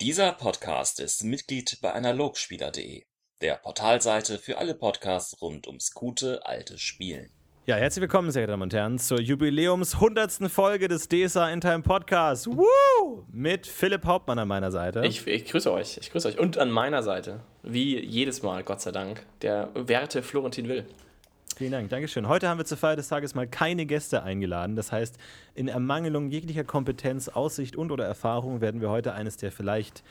[0.00, 3.02] Dieser Podcast ist Mitglied bei Analogspieler.de,
[3.42, 7.30] der Portalseite für alle Podcasts rund ums gute alte Spielen.
[7.66, 10.48] Ja, herzlich willkommen, sehr geehrte Damen und Herren, zur Jubiläums 100.
[10.52, 12.46] Folge des DSA in Time Podcasts.
[12.46, 13.24] Woo!
[13.32, 15.02] Mit Philipp Hauptmann an meiner Seite.
[15.04, 16.38] Ich, ich grüße euch, ich grüße euch.
[16.38, 20.86] Und an meiner Seite, wie jedes Mal, Gott sei Dank, der werte Florentin Will.
[21.58, 22.28] Vielen Dank, Dankeschön.
[22.28, 24.76] Heute haben wir zur Feier des Tages mal keine Gäste eingeladen.
[24.76, 25.18] Das heißt,
[25.56, 30.04] in Ermangelung jeglicher Kompetenz, Aussicht und oder Erfahrung werden wir heute eines der vielleicht,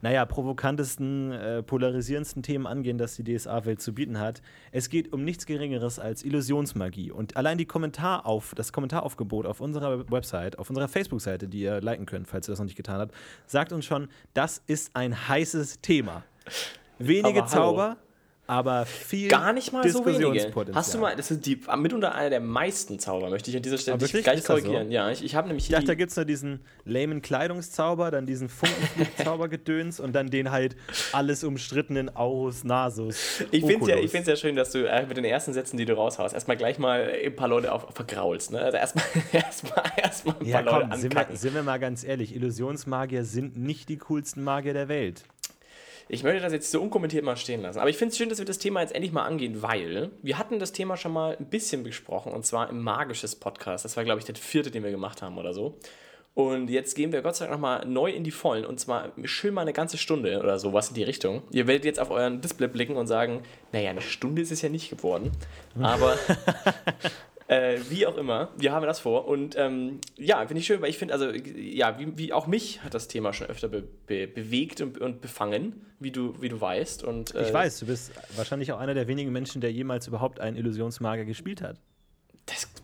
[0.00, 4.40] naja, provokantesten, äh, polarisierendsten Themen angehen, das die DSA-Welt zu bieten hat.
[4.72, 7.10] Es geht um nichts Geringeres als Illusionsmagie.
[7.10, 12.06] Und allein die Kommentarauf, das Kommentaraufgebot auf unserer Website, auf unserer Facebook-Seite, die ihr liken
[12.06, 13.14] könnt, falls ihr das noch nicht getan habt,
[13.44, 16.22] sagt uns schon, das ist ein heißes Thema.
[16.98, 17.98] Wenige Zauber,
[18.46, 20.52] aber viel Gar nicht mal so wenige.
[20.74, 23.78] Hast du mal, das ist die, mitunter einer der meisten Zauber, möchte ich an dieser
[23.78, 24.88] Stelle dich gleich korrigieren.
[24.88, 24.92] So?
[24.92, 28.26] Ja, ich, ich habe nämlich Ich dachte, da gibt es nur diesen lamen Kleidungszauber, dann
[28.26, 30.76] diesen Funkenflugzaubergedöns und dann den halt
[31.12, 33.42] alles umstrittenen Aurus Nasus.
[33.50, 35.94] Ich finde es ja, ja schön, dass du äh, mit den ersten Sätzen, die du
[35.94, 38.52] raushaust, erstmal gleich mal ein paar Leute auf, vergraulst.
[38.52, 38.60] Ne?
[38.60, 42.04] Also erstmal erstmal erstmal ein ja, paar komm, Leute sind wir, sind wir mal ganz
[42.04, 45.24] ehrlich, Illusionsmagier sind nicht die coolsten Magier der Welt.
[46.08, 47.78] Ich möchte das jetzt so unkommentiert mal stehen lassen.
[47.78, 50.38] Aber ich finde es schön, dass wir das Thema jetzt endlich mal angehen, weil wir
[50.38, 53.84] hatten das Thema schon mal ein bisschen besprochen und zwar im Magisches Podcast.
[53.84, 55.78] Das war, glaube ich, der vierte, den wir gemacht haben oder so.
[56.34, 59.54] Und jetzt gehen wir Gott sei Dank nochmal neu in die Vollen und zwar schön
[59.54, 61.42] mal eine ganze Stunde oder sowas in die Richtung.
[61.52, 64.68] Ihr werdet jetzt auf euren Display blicken und sagen, naja, eine Stunde ist es ja
[64.68, 65.30] nicht geworden.
[65.80, 66.18] Aber
[67.46, 69.26] Äh, wie auch immer, wir haben das vor.
[69.28, 72.82] Und ähm, ja, finde ich schön, weil ich finde, also ja, wie, wie, auch mich
[72.82, 76.58] hat das Thema schon öfter be be bewegt und, und, befangen, wie du, wie du
[76.58, 77.04] weißt.
[77.04, 80.40] Und, äh, ich weiß, du bist wahrscheinlich auch einer der wenigen Menschen, der jemals überhaupt
[80.40, 81.78] einen Illusionsmagier gespielt hat.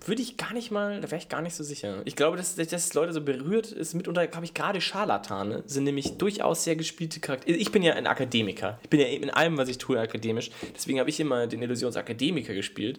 [0.06, 2.00] Würde ich gar nicht mal, da wäre ich gar nicht so sicher.
[2.06, 6.16] Ich glaube, dass das Leute so berührt ist, mitunter, glaube ich, gerade Scharlatane sind nämlich
[6.16, 7.56] durchaus sehr gespielte Charaktere.
[7.58, 8.78] Ich bin ja ein Akademiker.
[8.82, 10.50] Ich bin ja in allem, was ich tue, akademisch.
[10.74, 12.98] Deswegen habe ich immer den Illusionsakademiker gespielt.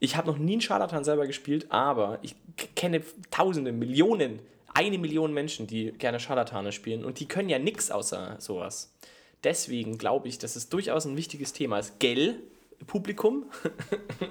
[0.00, 2.34] Ich habe noch nie einen Scharlatan selber gespielt, aber ich
[2.74, 4.40] kenne Tausende, Millionen,
[4.74, 8.92] eine Million Menschen, die gerne Scharlatane spielen und die können ja nichts außer sowas.
[9.44, 11.98] Deswegen glaube ich, dass es durchaus ein wichtiges Thema ist.
[12.00, 12.40] Gell,
[12.86, 13.44] Publikum.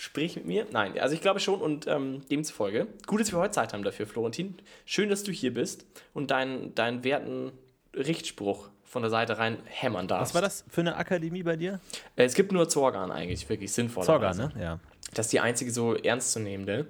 [0.00, 0.66] Sprich mit mir.
[0.70, 2.86] Nein, also ich glaube schon und ähm, demzufolge.
[3.06, 4.56] Gut, dass wir heute Zeit haben dafür, Florentin.
[4.86, 5.84] Schön, dass du hier bist
[6.14, 7.52] und deinen dein werten
[7.94, 10.34] Richtspruch von der Seite rein hämmern darfst.
[10.34, 11.80] Was war das für eine Akademie bei dir?
[12.16, 14.04] Äh, es gibt nur Zorgan eigentlich, wirklich sinnvoll.
[14.04, 14.50] Zorgan, ne?
[14.58, 14.80] Ja.
[15.12, 16.86] Das ist die einzige so ernstzunehmende.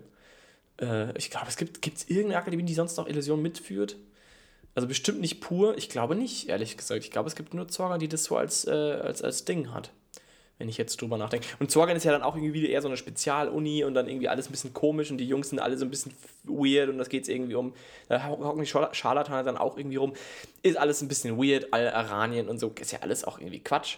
[0.80, 3.96] Äh, ich glaube, es gibt es irgendeine Akademie, die sonst noch Illusion mitführt.
[4.76, 5.76] Also bestimmt nicht pur.
[5.76, 7.02] Ich glaube nicht, ehrlich gesagt.
[7.02, 9.90] Ich glaube, es gibt nur Zorgan, die das so als, äh, als, als Ding hat
[10.60, 11.46] wenn ich jetzt drüber nachdenke.
[11.58, 14.46] Und Zorgan ist ja dann auch irgendwie eher so eine Spezialuni und dann irgendwie alles
[14.48, 16.12] ein bisschen komisch und die Jungs sind alle so ein bisschen
[16.44, 17.72] weird und das geht es irgendwie um.
[18.08, 20.12] Da hocken die Scharlatane dann auch irgendwie rum.
[20.62, 22.70] Ist alles ein bisschen weird, all Aranien und so.
[22.78, 23.96] Ist ja alles auch irgendwie Quatsch.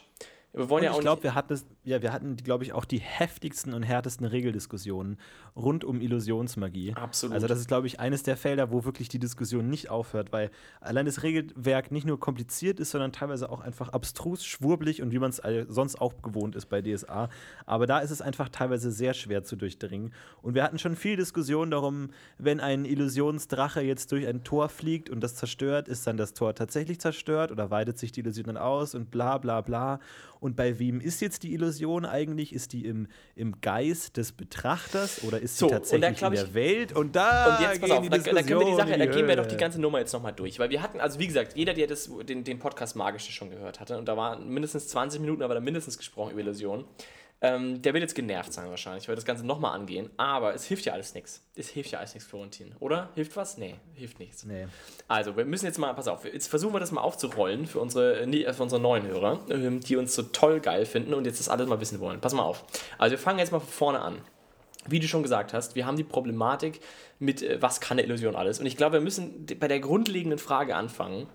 [0.54, 2.84] Wir wollen und ja auch ich glaube, wir hatten, ja, wir hatten, glaube ich, auch
[2.84, 5.16] die heftigsten und härtesten Regeldiskussionen
[5.56, 6.92] rund um Illusionsmagie.
[6.94, 7.34] Absolut.
[7.34, 10.50] Also das ist, glaube ich, eines der Felder, wo wirklich die Diskussion nicht aufhört, weil
[10.80, 15.18] allein das Regelwerk nicht nur kompliziert ist, sondern teilweise auch einfach abstrus, schwurblig und wie
[15.18, 17.30] man es sonst auch gewohnt ist bei DSA.
[17.64, 20.12] Aber da ist es einfach teilweise sehr schwer zu durchdringen.
[20.42, 25.08] Und wir hatten schon viel Diskussion darum, wenn ein Illusionsdrache jetzt durch ein Tor fliegt
[25.08, 28.58] und das zerstört, ist dann das Tor tatsächlich zerstört oder weitet sich die Illusion dann
[28.58, 29.98] aus und bla bla bla.
[30.42, 32.52] Und bei wem ist jetzt die Illusion eigentlich?
[32.52, 36.92] Ist die im, im Geist des Betrachters oder ist sie so, tatsächlich in der Welt?
[36.96, 39.36] Und da und jetzt pass auf, da, da, können wir die Sache, da gehen wir
[39.36, 40.58] doch die ganze Nummer jetzt nochmal durch.
[40.58, 43.78] Weil wir hatten, also wie gesagt, jeder, der das, den, den Podcast Magische schon gehört
[43.78, 46.86] hatte, und da waren mindestens 20 Minuten, aber da mindestens gesprochen über Illusionen.
[47.44, 50.10] Ähm, der wird jetzt genervt sein wahrscheinlich, weil das Ganze nochmal angehen.
[50.16, 51.42] Aber es hilft ja alles nichts.
[51.56, 52.72] Es hilft ja alles nichts, Florentin.
[52.78, 53.10] Oder?
[53.16, 53.58] Hilft was?
[53.58, 54.44] Nee, hilft nichts.
[54.44, 54.68] Nee.
[55.08, 58.20] Also, wir müssen jetzt mal, pass auf, jetzt versuchen wir das mal aufzurollen für unsere,
[58.20, 61.48] äh, für unsere neuen Hörer, ähm, die uns so toll geil finden und jetzt das
[61.48, 62.20] alles mal wissen wollen.
[62.20, 62.64] Pass mal auf.
[62.96, 64.18] Also, wir fangen jetzt mal von vorne an.
[64.86, 66.80] Wie du schon gesagt hast, wir haben die Problematik
[67.18, 68.60] mit, äh, was kann eine Illusion alles?
[68.60, 71.26] Und ich glaube, wir müssen bei der grundlegenden Frage anfangen,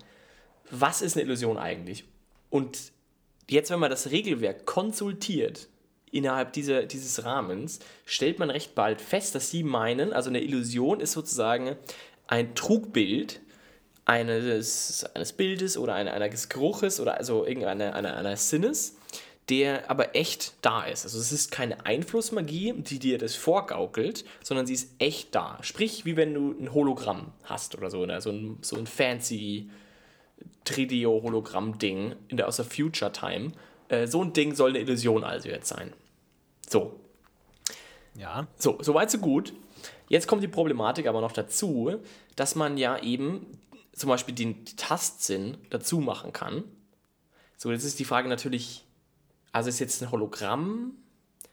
[0.70, 2.04] was ist eine Illusion eigentlich?
[2.48, 2.92] Und
[3.46, 5.68] jetzt, wenn man das Regelwerk konsultiert,
[6.12, 11.00] innerhalb dieser, dieses Rahmens stellt man recht bald fest, dass sie meinen, also eine Illusion
[11.00, 11.76] ist sozusagen
[12.26, 13.40] ein Trugbild
[14.04, 18.96] eines, eines Bildes oder eine, eines Geruches oder also irgendeiner einer, einer Sinnes,
[19.48, 21.04] der aber echt da ist.
[21.04, 25.58] Also es ist keine Einflussmagie, die dir das vorgaukelt, sondern sie ist echt da.
[25.62, 29.70] Sprich, wie wenn du ein Hologramm hast oder so, oder so ein, so ein fancy
[30.64, 33.52] Tridio-Hologramm-Ding aus der Future Time
[33.88, 35.92] äh, so ein Ding soll eine Illusion also jetzt sein.
[36.68, 37.00] So.
[38.14, 38.46] Ja.
[38.56, 39.52] So, soweit so gut.
[40.08, 42.00] Jetzt kommt die Problematik aber noch dazu,
[42.36, 43.46] dass man ja eben
[43.92, 46.64] zum Beispiel den Tastsinn dazu machen kann.
[47.56, 48.84] So, jetzt ist die Frage natürlich,
[49.52, 50.92] also ist jetzt ein Hologramm,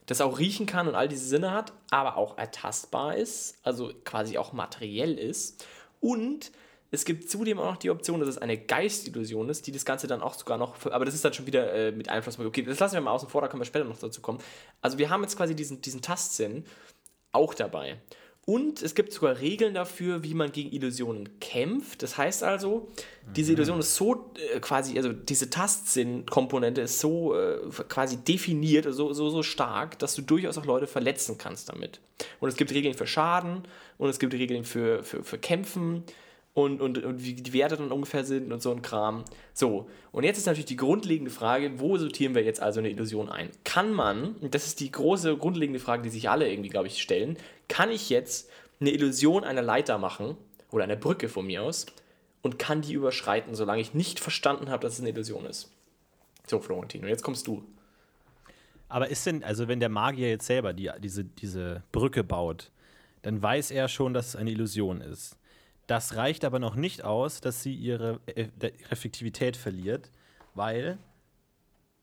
[0.05, 4.37] das auch riechen kann und all diese Sinne hat, aber auch ertastbar ist, also quasi
[4.37, 5.65] auch materiell ist.
[5.99, 6.51] Und
[6.91, 10.07] es gibt zudem auch noch die Option, dass es eine Geistillusion ist, die das Ganze
[10.07, 12.39] dann auch sogar noch, aber das ist dann schon wieder äh, mit Einfluss.
[12.39, 14.39] Okay, das lassen wir mal außen vor, da können wir später noch dazu kommen.
[14.81, 16.65] Also wir haben jetzt quasi diesen, diesen Tastsinn
[17.31, 17.97] auch dabei.
[18.47, 22.03] Und es gibt sogar Regeln dafür, wie man gegen Illusionen kämpft.
[22.03, 22.87] Das heißt also,
[23.35, 23.57] diese Mhm.
[23.57, 27.57] Illusion ist so äh, quasi, also diese Tastsinn-Komponente ist so äh,
[27.89, 31.99] quasi definiert, so, so, so stark, dass du durchaus auch Leute verletzen kannst damit.
[32.39, 33.63] Und es gibt Regeln für Schaden
[33.97, 36.03] und es gibt Regeln für, für, für Kämpfen
[36.55, 39.25] und, und, und wie die Werte dann ungefähr sind und so ein Kram.
[39.53, 43.29] So, und jetzt ist natürlich die grundlegende Frage, wo sortieren wir jetzt also eine Illusion
[43.29, 43.49] ein?
[43.65, 47.01] Kann man, und das ist die große grundlegende Frage, die sich alle irgendwie, glaube ich,
[47.01, 47.37] stellen,
[47.67, 48.49] kann ich jetzt
[48.79, 50.37] eine Illusion einer Leiter machen
[50.71, 51.87] oder einer Brücke von mir aus
[52.41, 55.73] und kann die überschreiten, solange ich nicht verstanden habe, dass es eine Illusion ist?
[56.47, 57.65] So, Florentin, und jetzt kommst du.
[58.87, 62.71] Aber ist denn, also wenn der Magier jetzt selber die, diese, diese Brücke baut,
[63.23, 65.37] dann weiß er schon, dass es eine Illusion ist.
[65.87, 70.09] Das reicht aber noch nicht aus, dass sie ihre Eff- Effektivität verliert,
[70.53, 70.97] weil.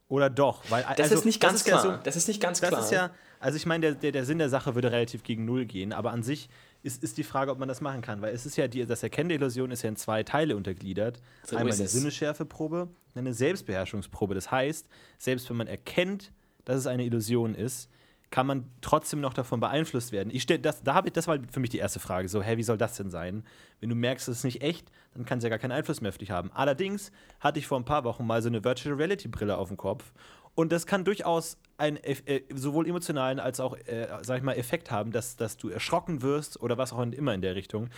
[0.08, 0.84] Oder doch, weil.
[0.96, 2.00] Das ist nicht ganz ja klar.
[2.05, 2.82] das ist nicht ganz das klar.
[2.82, 5.64] ist ja, also ich meine, der, der, der Sinn der Sache würde relativ gegen Null
[5.64, 6.49] gehen, aber an sich
[6.82, 9.02] ist, ist die Frage, ob man das machen kann, weil es ist ja, die, das
[9.02, 11.20] Erkennen der Illusion ist ja in zwei Teile untergliedert.
[11.44, 11.93] So Einmal ist eine es.
[11.93, 14.35] Sinneschärfeprobe, eine Selbstbeherrschungsprobe.
[14.35, 14.87] Das heißt,
[15.19, 16.32] selbst wenn man erkennt,
[16.64, 17.88] dass es eine Illusion ist,
[18.32, 20.31] kann man trotzdem noch davon beeinflusst werden.
[20.32, 22.29] Ich das, da ich, das war für mich die erste Frage.
[22.29, 23.44] So, hä, wie soll das denn sein?
[23.79, 26.08] Wenn du merkst, es ist nicht echt, dann kann es ja gar keinen Einfluss mehr
[26.08, 26.50] auf dich haben.
[26.52, 29.76] Allerdings hatte ich vor ein paar Wochen mal so eine Virtual Reality Brille auf dem
[29.76, 30.12] Kopf.
[30.55, 34.52] Und das kann durchaus einen eff- äh, sowohl emotionalen als auch, äh, sag ich mal,
[34.55, 37.88] Effekt haben, dass, dass du erschrocken wirst oder was auch immer in der Richtung.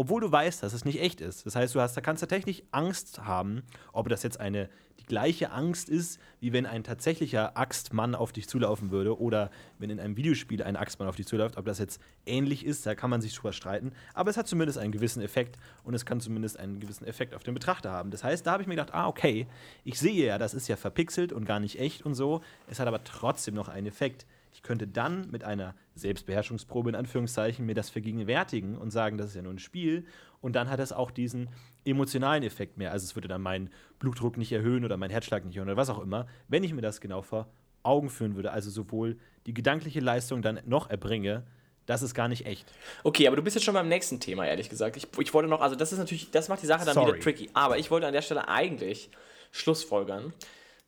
[0.00, 1.44] Obwohl du weißt, dass es nicht echt ist.
[1.44, 3.62] Das heißt, du hast, da kannst tatsächlich Angst haben,
[3.92, 8.48] ob das jetzt eine die gleiche Angst ist, wie wenn ein tatsächlicher Axtmann auf dich
[8.48, 12.00] zulaufen würde oder wenn in einem Videospiel ein Axtmann auf dich zuläuft, ob das jetzt
[12.24, 13.92] ähnlich ist, da kann man sich drüber streiten.
[14.14, 17.42] Aber es hat zumindest einen gewissen Effekt und es kann zumindest einen gewissen Effekt auf
[17.42, 18.10] den Betrachter haben.
[18.10, 19.46] Das heißt, da habe ich mir gedacht, ah, okay,
[19.84, 22.40] ich sehe ja, das ist ja verpixelt und gar nicht echt und so.
[22.70, 24.24] Es hat aber trotzdem noch einen Effekt.
[24.52, 29.36] Ich könnte dann mit einer Selbstbeherrschungsprobe in Anführungszeichen mir das vergegenwärtigen und sagen, das ist
[29.36, 30.04] ja nur ein Spiel.
[30.40, 31.48] Und dann hat es auch diesen
[31.84, 32.92] emotionalen Effekt mehr.
[32.92, 35.90] Also es würde dann meinen Blutdruck nicht erhöhen oder meinen Herzschlag nicht erhöhen oder was
[35.90, 37.48] auch immer, wenn ich mir das genau vor
[37.82, 38.52] Augen führen würde.
[38.52, 41.44] Also sowohl die gedankliche Leistung dann noch erbringe,
[41.86, 42.72] das ist gar nicht echt.
[43.02, 44.96] Okay, aber du bist jetzt schon beim nächsten Thema, ehrlich gesagt.
[44.96, 47.14] Ich, ich wollte noch, also das ist natürlich, das macht die Sache dann Sorry.
[47.14, 47.50] wieder tricky.
[47.52, 49.10] Aber ich wollte an der Stelle eigentlich
[49.50, 50.32] Schlussfolgern.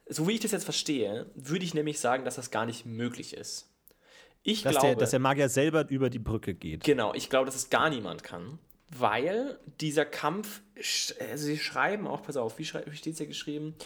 [0.08, 3.34] So wie ich das jetzt verstehe, würde ich nämlich sagen, dass das gar nicht möglich
[3.34, 3.69] ist.
[4.43, 6.82] Ich Dass, glaube, der, dass der Magier selber über die Brücke geht.
[6.84, 8.58] genau, ich glaube, dass es gar niemand kann,
[8.90, 10.62] weil dieser Kampf,
[11.20, 13.76] also sie schreiben auch, pass auf, wie, wie steht es hier geschrieben?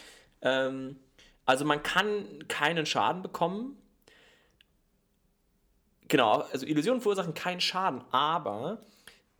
[0.40, 0.96] Ähm,
[1.44, 3.76] also man kann keinen Schaden bekommen.
[6.08, 8.80] Genau, also Illusionen verursachen keinen Schaden, aber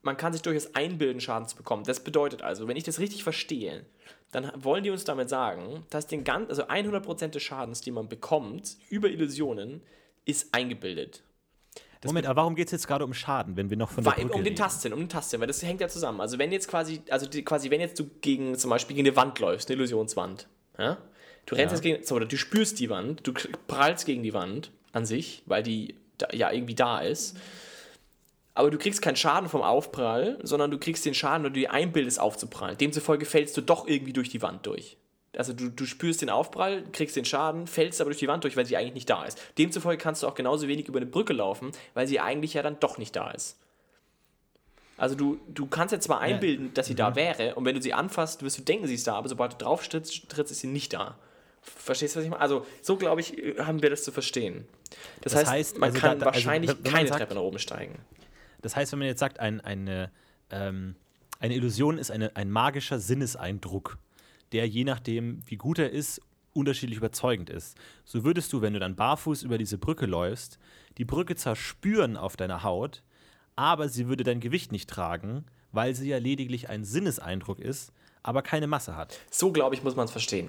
[0.07, 1.85] man kann sich durchaus einbilden, Schaden zu bekommen.
[1.85, 3.85] Das bedeutet also, wenn ich das richtig verstehe,
[4.33, 8.09] dann wollen die uns damit sagen, dass den ganz, also 100% des Schadens, den man
[8.09, 9.83] bekommt über Illusionen,
[10.25, 11.23] ist eingebildet.
[12.05, 14.35] Moment, aber warum geht es jetzt gerade um Schaden, wenn wir noch von der Brücke
[14.35, 14.55] um den?
[14.55, 16.21] Tastsinn, um den Tastsinn, weil das hängt ja zusammen.
[16.21, 19.17] Also wenn jetzt quasi, also die, quasi, wenn jetzt du gegen zum Beispiel gegen eine
[19.17, 20.47] Wand läufst, eine Illusionswand,
[20.79, 20.99] ja?
[21.47, 21.91] Du rennst Ja.
[21.91, 23.33] jetzt gegen, oder du spürst die Wand, du
[23.67, 27.37] prallst gegen die Wand an sich, weil die da, ja irgendwie da ist.
[28.57, 31.73] Aber du kriegst keinen Schaden vom Aufprall, sondern du kriegst den Schaden, wenn du dir
[31.73, 32.79] einbildest, aufzuprallen.
[32.79, 34.97] Demzufolge fällst du doch irgendwie durch die Wand durch.
[35.37, 38.57] Also du, du spürst den Aufprall, kriegst den Schaden, fällst aber durch die Wand durch,
[38.57, 39.39] weil sie eigentlich nicht da ist.
[39.59, 42.81] Demzufolge kannst du auch genauso wenig über eine Brücke laufen, weil sie eigentlich ja dann
[42.81, 43.59] doch nicht da ist.
[44.97, 47.93] Also du, du kannst jetzt zwar einbilden, dass sie da wäre, und wenn du sie
[47.93, 50.69] anfasst, wirst du denken, sie ist da, aber sobald du drauf trittst, trittst ist sie
[50.69, 51.19] nicht da.
[51.61, 52.41] Verstehst du, was ich meine?
[52.41, 54.67] Also so, glaube ich, haben wir das zu verstehen.
[55.21, 57.43] Das, Das heißt, heißt, man also kann da- also wahrscheinlich man keine sagt- Treppe nach
[57.43, 57.99] oben steigen.
[58.67, 60.11] Das heißt, wenn man jetzt sagt, ein, eine,
[60.51, 60.97] ähm,
[61.39, 63.97] eine Illusion ist eine, ein magischer Sinneseindruck,
[64.51, 66.21] der je nachdem, wie gut er ist,
[66.53, 67.77] unterschiedlich überzeugend ist.
[68.05, 70.59] So würdest du, wenn du dann barfuß über diese Brücke läufst,
[70.99, 73.05] die Brücke zwar spüren auf deiner Haut,
[73.55, 77.93] aber sie würde dein Gewicht nicht tragen, weil sie ja lediglich ein Sinneseindruck ist,
[78.25, 79.21] aber keine Masse hat.
[79.31, 80.49] So, glaube ich, muss man es verstehen.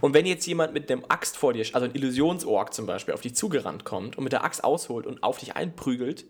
[0.00, 3.20] Und wenn jetzt jemand mit einem Axt vor dir, also ein Illusionsorg zum Beispiel, auf
[3.20, 6.24] dich zugerannt kommt und mit der Axt ausholt und auf dich einprügelt,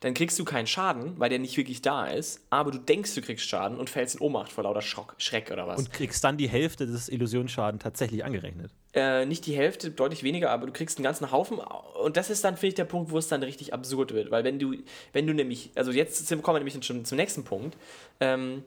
[0.00, 3.22] dann kriegst du keinen Schaden, weil der nicht wirklich da ist, aber du denkst, du
[3.22, 5.78] kriegst Schaden und fällst in Ohnmacht vor lauter Schrock, Schreck oder was.
[5.78, 8.72] Und kriegst dann die Hälfte des Illusionsschaden tatsächlich angerechnet.
[8.94, 11.58] äh, nicht die Hälfte, deutlich weniger, aber du kriegst einen ganzen Haufen.
[12.02, 14.32] Und das ist dann, finde ich, der Punkt, wo es dann richtig absurd wird.
[14.32, 14.74] Weil wenn du,
[15.12, 17.76] wenn du nämlich, also jetzt kommen wir nämlich schon zum nächsten Punkt.
[18.18, 18.64] Ähm,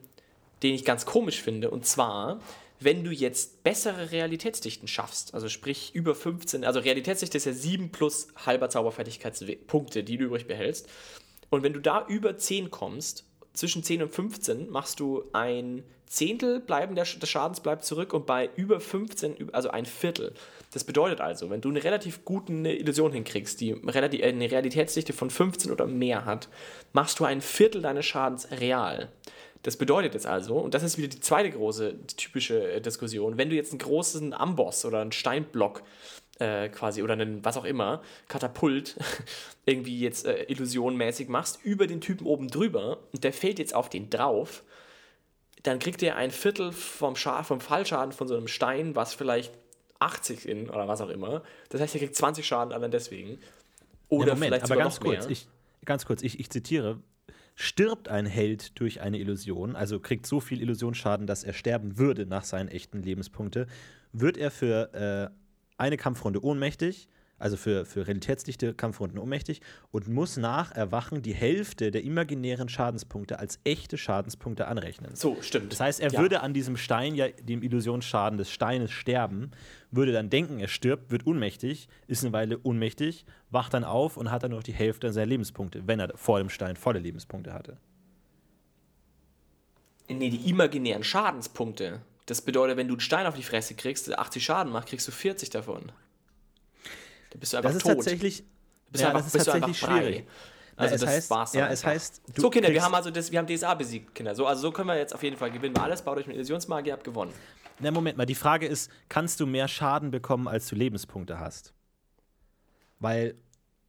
[0.62, 1.70] den ich ganz komisch finde.
[1.70, 2.40] Und zwar,
[2.80, 7.90] wenn du jetzt bessere Realitätsdichten schaffst, also sprich über 15, also Realitätsdichte ist ja 7
[7.90, 10.88] plus halber Zauberfertigkeitspunkte, die du übrig behältst.
[11.50, 16.60] Und wenn du da über 10 kommst, zwischen 10 und 15, machst du ein Zehntel
[16.60, 20.34] bleiben der, des Schadens bleibt zurück und bei über 15, also ein Viertel.
[20.72, 25.72] Das bedeutet also, wenn du eine relativ gute Illusion hinkriegst, die eine Realitätsdichte von 15
[25.72, 26.48] oder mehr hat,
[26.92, 29.10] machst du ein Viertel deines Schadens real.
[29.66, 33.50] Das bedeutet jetzt also, und das ist wieder die zweite große typische äh, Diskussion, wenn
[33.50, 35.82] du jetzt einen großen Amboss oder einen Steinblock
[36.38, 38.96] äh, quasi oder einen, was auch immer, Katapult
[39.66, 43.90] irgendwie jetzt äh, illusionmäßig machst, über den Typen oben drüber und der fällt jetzt auf
[43.90, 44.62] den drauf,
[45.64, 49.52] dann kriegt er ein Viertel vom, Scha vom Fallschaden von so einem Stein, was vielleicht
[49.98, 51.42] 80 in oder was auch immer.
[51.70, 53.40] Das heißt, er kriegt 20 Schaden allein deswegen.
[54.08, 55.48] Oder ja, Moment, vielleicht aber ganz kurz, ich,
[55.84, 57.00] ganz kurz, ich, ich zitiere.
[57.58, 62.26] Stirbt ein Held durch eine Illusion, also kriegt so viel Illusionsschaden, dass er sterben würde
[62.26, 63.66] nach seinen echten Lebenspunkte,
[64.12, 65.34] wird er für äh,
[65.78, 71.90] eine Kampfrunde ohnmächtig, also für, für realitätsdichte Kampfrunden ohnmächtig und muss nach Erwachen die Hälfte
[71.90, 75.14] der imaginären Schadenspunkte als echte Schadenspunkte anrechnen.
[75.14, 75.72] So, stimmt.
[75.72, 76.20] Das heißt, er Ja.
[76.20, 79.50] würde an diesem Stein ja dem Illusionsschaden des Steines sterben,
[79.90, 84.30] würde dann denken, er stirbt, wird ohnmächtig, ist eine Weile ohnmächtig, wacht dann auf und
[84.30, 87.76] hat dann noch die Hälfte seiner Lebenspunkte, wenn er vor dem Stein volle Lebenspunkte hatte.
[90.08, 92.00] Nee, die imaginären Schadenspunkte.
[92.26, 95.06] Das bedeutet, wenn du einen Stein auf die Fresse kriegst, der 80 Schaden macht, kriegst
[95.08, 95.92] du 40 davon.
[97.36, 97.94] Da bist du einfach Das ist tot.
[97.96, 98.44] tatsächlich,
[98.90, 100.26] bist ja, einfach, das ist du tatsächlich schwierig.
[100.78, 101.90] Also es das heißt- war's dann ja, es einfach.
[101.94, 104.34] heißt, du so Kinder, wir haben also das, wir haben DSA besiegt, Kinder.
[104.34, 105.74] So, also so können wir jetzt auf jeden Fall gewinnen.
[105.74, 107.32] Wir alles, baut euch mit Illusionsmagie, habt gewonnen.
[107.78, 111.72] Na, Moment mal, die Frage ist, kannst du mehr Schaden bekommen, als du Lebenspunkte hast?
[112.98, 113.34] Weil,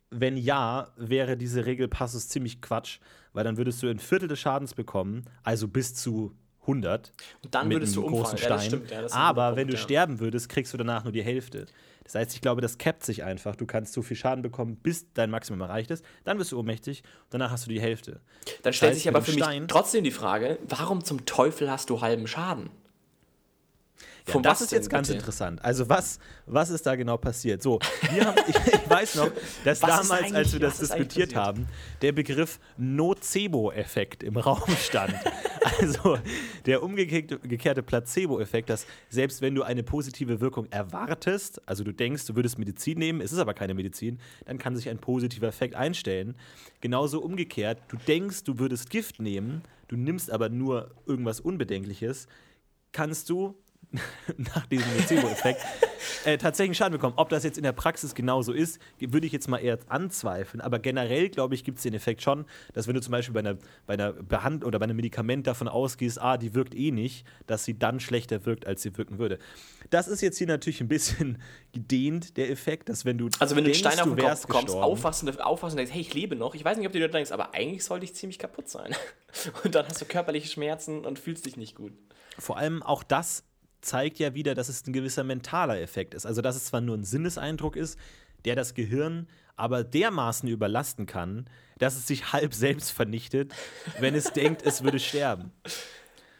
[0.09, 2.99] wenn ja, wäre diese Regelpassus ziemlich Quatsch,
[3.33, 7.13] weil dann würdest du ein Viertel des Schadens bekommen, also bis zu 100
[7.43, 8.23] Und dann mit würdest du umfallen.
[8.23, 8.61] großen Ja, Stein.
[8.67, 9.83] stimmt, ja, ist ein Aber guter wenn du Punkt, ja.
[9.83, 11.65] sterben würdest, kriegst du danach nur die Hälfte.
[12.07, 13.55] Das heißt, ich glaube, das cappt sich einfach.
[13.55, 16.03] Du kannst so viel Schaden bekommen, bis dein Maximum erreicht ist.
[16.23, 18.21] Dann wirst du ohnmächtig und danach hast du die Hälfte.
[18.63, 21.89] Dann stellt heißt, sich aber für mich Stein- trotzdem die Frage, warum zum Teufel hast
[21.89, 22.69] du halben Schaden?
[24.27, 25.19] Ja, Von das ist jetzt ganz bitte?
[25.19, 25.63] interessant.
[25.63, 27.63] Also was, was ist da genau passiert?
[27.63, 27.79] So,
[28.11, 29.31] wir haben, ich, ich weiß noch,
[29.63, 31.67] dass Was damals, als wir das diskutiert haben,
[32.01, 35.13] der Begriff Nocebo-Effekt im Raum stand.
[35.79, 36.17] also
[36.65, 42.25] der umgekehrte gekehrte Placebo-Effekt, dass selbst wenn du eine positive Wirkung erwartest, also du denkst,
[42.25, 45.75] du würdest Medizin nehmen, es ist aber keine Medizin, dann kann sich ein positiver Effekt
[45.75, 46.35] einstellen.
[46.81, 52.27] Genauso umgekehrt, du denkst, du würdest Gift nehmen, du nimmst aber nur irgendwas Unbedenkliches,
[52.91, 53.55] kannst du
[54.37, 55.61] nach diesem Nocebo-Effekt
[56.25, 57.13] äh, tatsächlich Schaden bekommen.
[57.15, 60.61] Ob das jetzt in der Praxis genauso ist, würde ich jetzt mal eher anzweifeln.
[60.61, 63.39] Aber generell, glaube ich, gibt es den Effekt schon, dass wenn du zum Beispiel bei
[63.39, 67.25] einer, bei einer Behandlung oder bei einem Medikament davon ausgehst, ah, die wirkt eh nicht,
[67.47, 69.39] dass sie dann schlechter wirkt, als sie wirken würde.
[69.89, 71.41] Das ist jetzt hier natürlich ein bisschen
[71.71, 74.47] gedehnt, der Effekt, dass wenn du Also wenn du einen denkst, Stein auf den Kopf
[74.47, 76.55] bekommst, aufwachst und denkst, hey, ich lebe noch.
[76.55, 78.93] Ich weiß nicht, ob du dir denkst, aber eigentlich sollte ich ziemlich kaputt sein.
[79.63, 81.93] Und dann hast du körperliche Schmerzen und fühlst dich nicht gut.
[82.39, 83.43] vor allem auch das
[83.81, 86.25] zeigt ja wieder, dass es ein gewisser mentaler Effekt ist.
[86.25, 87.99] Also, dass es zwar nur ein Sinneseindruck ist,
[88.45, 93.53] der das Gehirn aber dermaßen überlasten kann, dass es sich halb selbst vernichtet,
[93.99, 95.51] wenn es denkt, es würde sterben.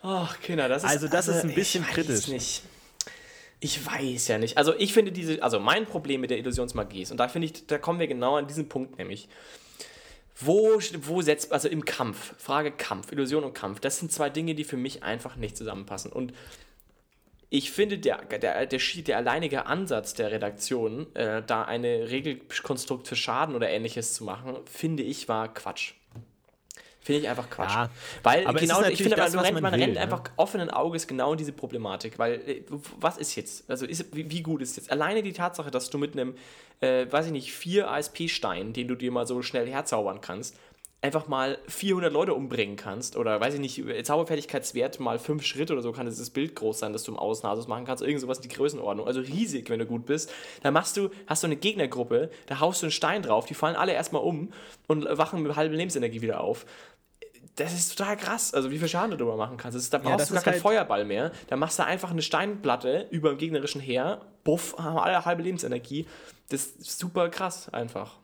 [0.02, 0.90] Ach, Kinder, das ist.
[0.90, 2.28] Also, das ist ein bisschen ich weiß kritisch.
[2.28, 2.64] Nicht.
[3.60, 4.58] Ich weiß ja nicht.
[4.58, 5.42] Also, ich finde diese.
[5.42, 8.38] Also, mein Problem mit der Illusionsmagie ist, und da finde ich, da kommen wir genau
[8.38, 9.28] an diesen Punkt nämlich.
[10.40, 14.54] Wo, wo setzt, also im Kampf, Frage Kampf, Illusion und Kampf, das sind zwei Dinge,
[14.54, 16.12] die für mich einfach nicht zusammenpassen.
[16.12, 16.32] Und
[17.50, 23.16] ich finde, der, der, der, der alleinige Ansatz der Redaktion, äh, da eine Regelkonstrukt für
[23.16, 25.94] Schaden oder ähnliches zu machen, finde ich, war Quatsch.
[27.00, 27.74] Finde ich einfach Quatsch.
[27.74, 27.90] Ja,
[28.22, 30.02] weil genau, ich finde, das, man, rennt, man will, rennt ne?
[30.02, 32.20] einfach offenen Auges genau in diese Problematik.
[32.20, 32.64] Weil, äh,
[33.00, 33.70] was ist jetzt?
[33.70, 34.92] Also, ist, wie, wie gut ist jetzt?
[34.92, 36.36] Alleine die Tatsache, dass du mit einem,
[36.82, 40.58] äh, weiß ich nicht, vier ASP-Stein, den du dir mal so schnell herzaubern kannst,
[41.02, 45.82] einfach mal 400 Leute umbringen kannst oder weiß ich nicht, Zauberfertigkeitswert mal fünf Schritte oder
[45.84, 48.50] so kann dieses Bild groß sein, dass du im Außenhasus machen kannst, irgend sowas in
[48.50, 50.32] die Größenordnung, also riesig, wenn du gut bist.
[50.64, 53.76] Dann machst du, hast du eine Gegnergruppe, da haust du einen Stein drauf, die fallen
[53.76, 54.52] alle erstmal um
[54.88, 56.66] und wachen mit halber Lebensenergie wieder auf.
[57.58, 59.76] Das ist total krass, also wie viel Schaden du darüber machen kannst.
[59.76, 61.32] Das ist, da brauchst das du gar keinen halt- Feuerball mehr.
[61.48, 66.08] Da machst du einfach eine Steinplatte über dem gegnerischen Heer, buff, haben alle halbe Lebensenergie.
[66.50, 68.18] Das ist super krass einfach.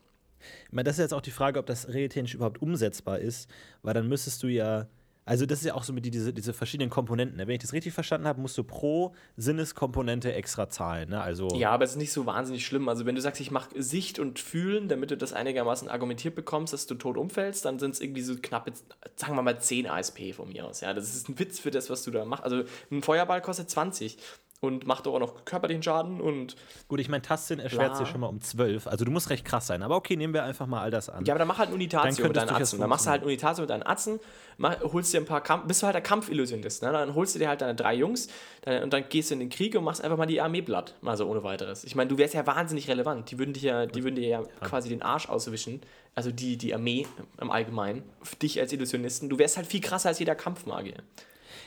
[0.73, 3.49] Meine, das ist jetzt auch die Frage, ob das regeltechnisch überhaupt umsetzbar ist,
[3.81, 4.87] weil dann müsstest du ja
[5.25, 7.37] Also, das ist ja auch so mit die- diese, diese verschiedenen Komponenten.
[7.37, 7.47] Ne?
[7.47, 11.11] Wenn ich das richtig verstanden habe, musst du pro Sinneskomponente extra zahlen.
[11.11, 11.21] Ne?
[11.21, 12.89] Also, Ja, aber es ist nicht so wahnsinnig schlimm.
[12.89, 16.73] Also, wenn du sagst, ich mache Sicht und Fühlen, damit du das einigermaßen argumentiert bekommst,
[16.73, 19.87] dass du tot umfällst, dann sind es irgendwie so knapp, jetzt, sagen wir mal 10
[19.87, 20.81] ASP von mir aus.
[20.81, 22.43] Ja, das ist ein Witz für das, was du da machst.
[22.43, 24.17] Also, ein Feuerball kostet 20
[24.63, 26.55] und macht auch noch körperlichen Schaden und
[26.87, 28.87] gut, ich meine, Tastsinn erschwert sich schon mal um 12.
[28.87, 29.83] Also, du musst recht krass sein.
[29.83, 31.25] Aber okay, nehmen wir einfach mal all das an.
[31.25, 32.79] Ja, aber dann mach halt Unitatio mit deinen Atzen.
[32.79, 34.21] Dann machst du halt ein Unitatio mit deinen Atzen,
[34.57, 36.93] mach, holst dir ein paar Kampf, bist du halt der Kampfillusionist, ne?
[36.93, 38.29] Dann holst du dir halt deine drei Jungs
[38.61, 40.95] dann, und dann gehst du in den Krieg und machst einfach mal die Armee platt.
[41.03, 41.83] Also ohne weiteres.
[41.83, 43.29] Ich meine, du wärst ja wahnsinnig relevant.
[43.31, 45.81] Die würden, dich ja, die würden dir ja quasi den Arsch auswischen.
[46.15, 47.05] Also die, die Armee
[47.41, 48.03] im Allgemeinen.
[48.21, 49.27] Für dich als Illusionisten.
[49.27, 50.95] Du wärst halt viel krasser als jeder Kampfmagier.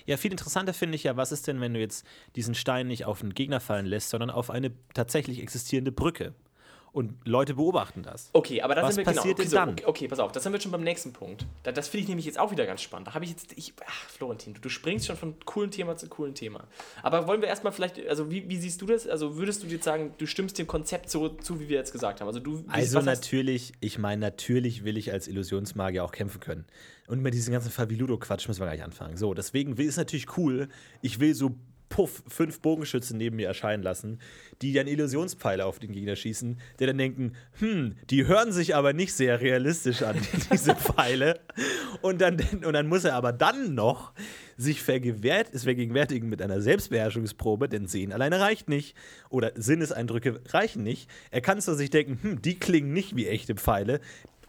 [0.06, 3.04] Ja, viel interessanter finde ich ja, was ist denn, wenn du jetzt diesen Stein nicht
[3.04, 6.34] auf einen Gegner fallen lässt, sondern auf eine tatsächlich existierende Brücke?
[6.96, 8.30] Und Leute beobachten das.
[8.32, 9.36] Okay, aber da Was sind wir passiert genau.
[9.36, 9.68] Okay, denn so, dann?
[9.68, 11.44] okay, okay, pass auf, das sind wir schon beim nächsten Punkt.
[11.62, 13.08] Da, das finde ich nämlich jetzt auch wieder ganz spannend.
[13.08, 16.08] Da habe ich jetzt, ich, ach, Florentin, du, du springst schon von coolen Thema zu
[16.08, 16.66] coolen Thema.
[17.02, 19.06] Aber wollen wir erstmal vielleicht, also wie, wie siehst du das?
[19.06, 22.22] Also würdest du jetzt sagen, du stimmst dem Konzept so zu, wie wir jetzt gesagt
[22.22, 22.28] haben?
[22.28, 26.64] Also du, Also natürlich, ich meine, natürlich will ich als Illusionsmagier auch kämpfen können.
[27.06, 29.16] Und mit diesem ganzen Faviludo-Quatsch müssen wir gleich anfangen.
[29.16, 30.68] So, deswegen ist natürlich cool,
[31.02, 31.54] ich will so
[31.88, 34.18] puff, fünf Bogenschützen neben mir erscheinen lassen,
[34.62, 38.92] die dann Illusionspfeile auf den Gegner schießen, die dann denken, hm, die hören sich aber
[38.92, 40.16] nicht sehr realistisch an,
[40.52, 41.40] diese Pfeile.
[42.02, 44.12] Und dann, und dann muss er aber dann noch
[44.56, 48.96] sich vergegenwärtigen mit einer Selbstbeherrschungsprobe, denn Sehen alleine reicht nicht.
[49.28, 51.10] Oder Sinneseindrücke reichen nicht.
[51.30, 54.00] Er kann zwar sich denken, hm, die klingen nicht wie echte Pfeile,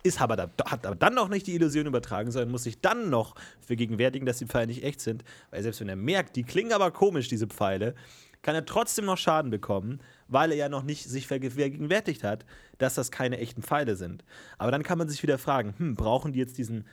[0.04, 3.10] ist aber da, hat aber dann noch nicht die Illusion übertragen, sondern muss sich dann
[3.10, 5.24] noch vergegenwärtigen, dass die Pfeile nicht echt sind.
[5.52, 7.96] Weil selbst wenn er merkt, die klingen aber komisch, diese Pfeile,
[8.42, 12.46] kann er trotzdem noch Schaden bekommen, weil er ja noch nicht sich vergegenwärtigt hat,
[12.78, 14.24] dass das keine echten Pfeile sind.
[14.58, 16.86] Aber dann kann man sich wieder fragen, hm, brauchen die jetzt diesen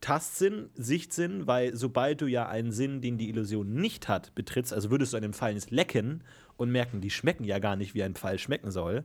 [0.00, 4.90] Tastsinn, Sichtsinn, weil sobald du ja einen Sinn, den die Illusion nicht hat, betrittst, also
[4.90, 6.22] würdest du einen Pfeil jetzt lecken
[6.58, 9.04] und merken, die schmecken ja gar nicht, wie ein Pfeil schmecken soll,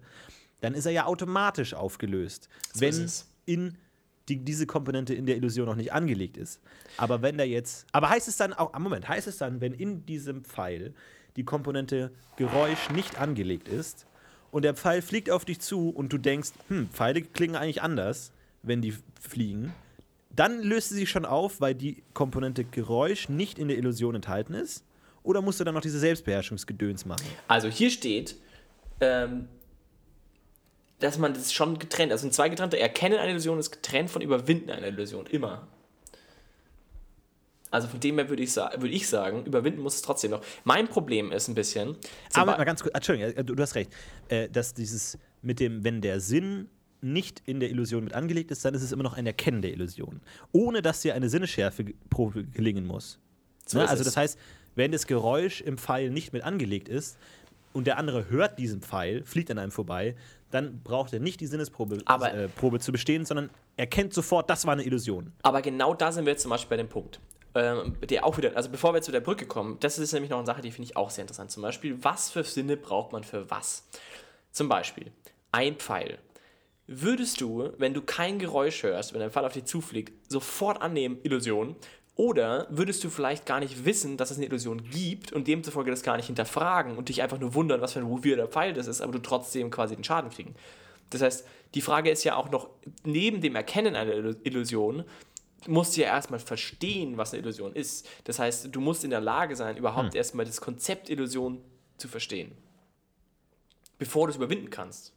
[0.61, 3.09] dann ist er ja automatisch aufgelöst, So wenn
[3.45, 3.77] in
[4.29, 6.61] die, diese Komponente in der Illusion noch nicht angelegt ist.
[6.97, 9.73] Aber wenn da jetzt, aber heißt es dann auch, ah, Moment, heißt es dann, wenn
[9.73, 10.93] in diesem Pfeil
[11.35, 14.05] die Komponente Geräusch nicht angelegt ist
[14.51, 18.31] und der Pfeil fliegt auf dich zu und du denkst, hm, Pfeile klingen eigentlich anders,
[18.61, 19.73] wenn die fliegen,
[20.29, 24.53] dann löst sie sich schon auf, weil die Komponente Geräusch nicht in der Illusion enthalten
[24.53, 24.85] ist?
[25.23, 27.25] Oder musst du dann noch diese Selbstbeherrschungsgedöns machen?
[27.47, 28.37] Also hier steht,
[29.01, 29.47] ähm,
[30.99, 34.21] dass man das schon getrennt, also sind zwei getrennte, Erkennen einer Illusion ist getrennt von
[34.21, 35.67] Überwinden einer Illusion, immer.
[37.71, 40.41] Also von dem her würde ich, sa würde ich sagen, überwinden muss es trotzdem noch.
[40.63, 41.95] Mein Problem ist ein bisschen,
[42.33, 43.91] Aber Be- mal ganz kurz, Entschuldigung, du, hast recht,
[44.29, 46.67] äh, dass dieses mit dem, wenn der Sinn
[47.01, 49.71] nicht in der Illusion mit angelegt ist, dann ist es immer noch ein Erkennen der
[49.71, 50.19] Illusion.
[50.51, 51.85] Ohne dass dir eine Sinneschärfe
[52.51, 53.19] gelingen muss.
[53.65, 53.87] So ne?
[53.87, 54.37] Also das heißt,
[54.75, 57.17] wenn das Geräusch im Pfeil nicht mit angelegt ist
[57.71, 60.15] und der andere hört diesen Pfeil, fliegt an einem vorbei,
[60.51, 64.73] dann braucht er nicht die Sinnesprobe äh, Probe zu bestehen, sondern erkennt sofort, das war
[64.73, 65.31] eine Illusion.
[65.43, 67.19] Aber genau da sind wir jetzt zum Beispiel bei dem Punkt.
[67.55, 70.37] Ähm, der auch wieder, also bevor wir zu der Brücke kommen, das ist nämlich noch
[70.37, 71.49] eine Sache, die finde ich auch sehr interessant.
[71.49, 73.87] Zum Beispiel, was für Sinne braucht man für was?
[74.51, 75.11] Zum Beispiel,
[75.51, 76.19] ein Pfeil.
[76.85, 81.19] Würdest du, wenn du kein Geräusch hörst, wenn ein Pfeil auf dich zufliegt, sofort annehmen,
[81.23, 81.75] Illusion?
[82.19, 86.03] Oder würdest du vielleicht gar nicht wissen, dass es eine Illusion gibt und demzufolge das
[86.03, 88.99] gar nicht hinterfragen und dich einfach nur wundern, was für ein weirder Pfeil das ist,
[88.99, 90.53] aber du trotzdem quasi den Schaden kriegen?
[91.11, 92.71] Das heißt, die Frage ist ja auch noch,
[93.05, 95.05] neben dem Erkennen einer Illu- Illusion,
[95.65, 98.05] musst du ja erstmal verstehen, was eine Illusion ist.
[98.25, 101.61] Das heißt, du musst in der Lage sein, überhaupt erstmal das Konzept Illusion
[101.95, 102.51] zu verstehen.
[103.97, 105.13] Bevor du es überwinden kannst.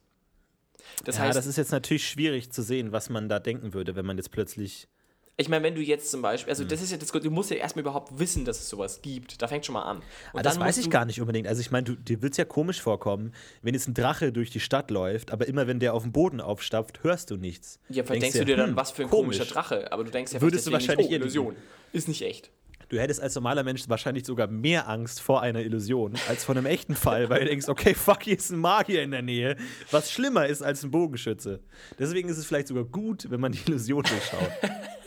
[1.03, 3.97] Das ja, heißt, das ist jetzt natürlich schwierig zu sehen, was man da denken würde,
[3.97, 4.87] wenn man jetzt plötzlich
[5.35, 7.57] ich meine, wenn du jetzt zum Beispiel, also das ist ja das, du musst ja
[7.57, 9.41] erstmal überhaupt wissen, dass es sowas gibt.
[9.41, 9.97] Da fängt schon mal an.
[10.31, 11.47] Und Ah, das weiß ich gar nicht unbedingt.
[11.47, 14.51] Also ich meine, du- dir wird es ja komisch vorkommen, wenn jetzt ein Drache durch
[14.51, 17.79] die Stadt läuft, aber immer wenn der auf dem Boden aufstapft, hörst du nichts.
[17.89, 19.37] Ja, vielleicht denkst du dir dann, hm, was für ein komisch.
[19.39, 19.91] komischer Drache.
[19.91, 21.55] Aber du denkst ja Würdest du wahrscheinlich nicht, oh, Illusion.
[21.93, 22.51] Ist nicht echt.
[22.89, 26.67] Du hättest als normaler Mensch wahrscheinlich sogar mehr Angst vor einer Illusion als vor einem
[26.67, 29.55] echten Fall, weil du denkst, okay, fuck, hier ist ein Magier in der Nähe,
[29.89, 31.59] was schlimmer ist als ein Bogenschütze.
[31.97, 34.51] Deswegen ist es vielleicht sogar gut, wenn man die Illusion durchschaut.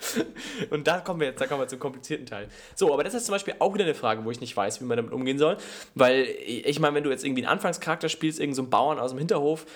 [0.70, 2.48] Und da kommen wir jetzt, da kommen wir zum komplizierten Teil.
[2.74, 4.84] So, aber das ist zum Beispiel auch wieder eine Frage, wo ich nicht weiß, wie
[4.84, 5.56] man damit umgehen soll.
[5.94, 9.18] Weil, ich meine, wenn du jetzt irgendwie einen Anfangscharakter spielst, irgendeinen so Bauern aus dem
[9.18, 9.66] Hinterhof,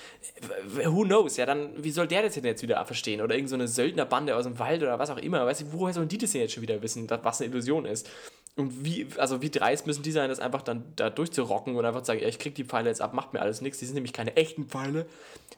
[0.84, 3.20] who knows, ja, dann, wie soll der das denn jetzt wieder verstehen?
[3.20, 5.44] Oder irgendeine so Söldnerbande aus dem Wald oder was auch immer.
[5.44, 8.08] Weißt du, woher sollen die das denn jetzt schon wieder wissen, was eine Illusion ist?
[8.54, 12.02] Und wie, also wie dreist müssen die sein, das einfach dann da durchzurocken und einfach
[12.02, 13.94] zu sagen, ja, ich krieg die Pfeile jetzt ab, macht mir alles nichts, die sind
[13.94, 15.06] nämlich keine echten Pfeile.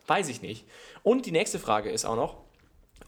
[0.06, 0.64] Weiß ich nicht.
[1.02, 2.36] Und die nächste Frage ist auch noch,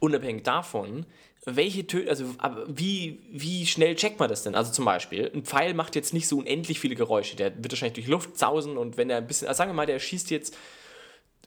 [0.01, 1.07] unabhängig davon,
[1.46, 2.24] welche Töne, also
[2.66, 4.56] wie, wie schnell checkt man das denn?
[4.56, 7.37] Also zum Beispiel, ein Pfeil macht jetzt nicht so unendlich viele Geräusche.
[7.37, 9.87] Der wird wahrscheinlich durch Luft sausen und wenn er ein bisschen, also sagen wir mal,
[9.87, 10.56] der schießt jetzt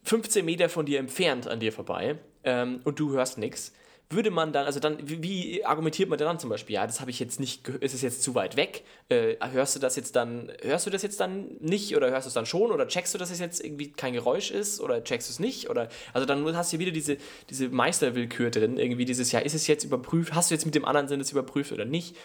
[0.04, 3.74] 15 Meter von dir entfernt an dir vorbei ähm, und du hörst nichts,
[4.12, 7.20] würde man dann, also dann, wie, argumentiert man dann zum Beispiel, ja, das habe ich
[7.20, 8.84] jetzt nicht, ist es jetzt zu weit weg?
[9.10, 12.30] Äh, hörst du das jetzt dann, hörst du das jetzt dann nicht oder hörst du
[12.30, 15.30] es dann schon oder checkst du, dass es jetzt irgendwie kein Geräusch ist oder checkst
[15.30, 15.70] du es nicht?
[15.70, 17.18] Oder also dann hast du wieder diese,
[17.52, 20.86] diese Meisterwillkür drin, irgendwie dieses, ja, ist es jetzt überprüft, hast du jetzt mit dem
[20.86, 22.16] anderen Sinn es überprüft oder nicht?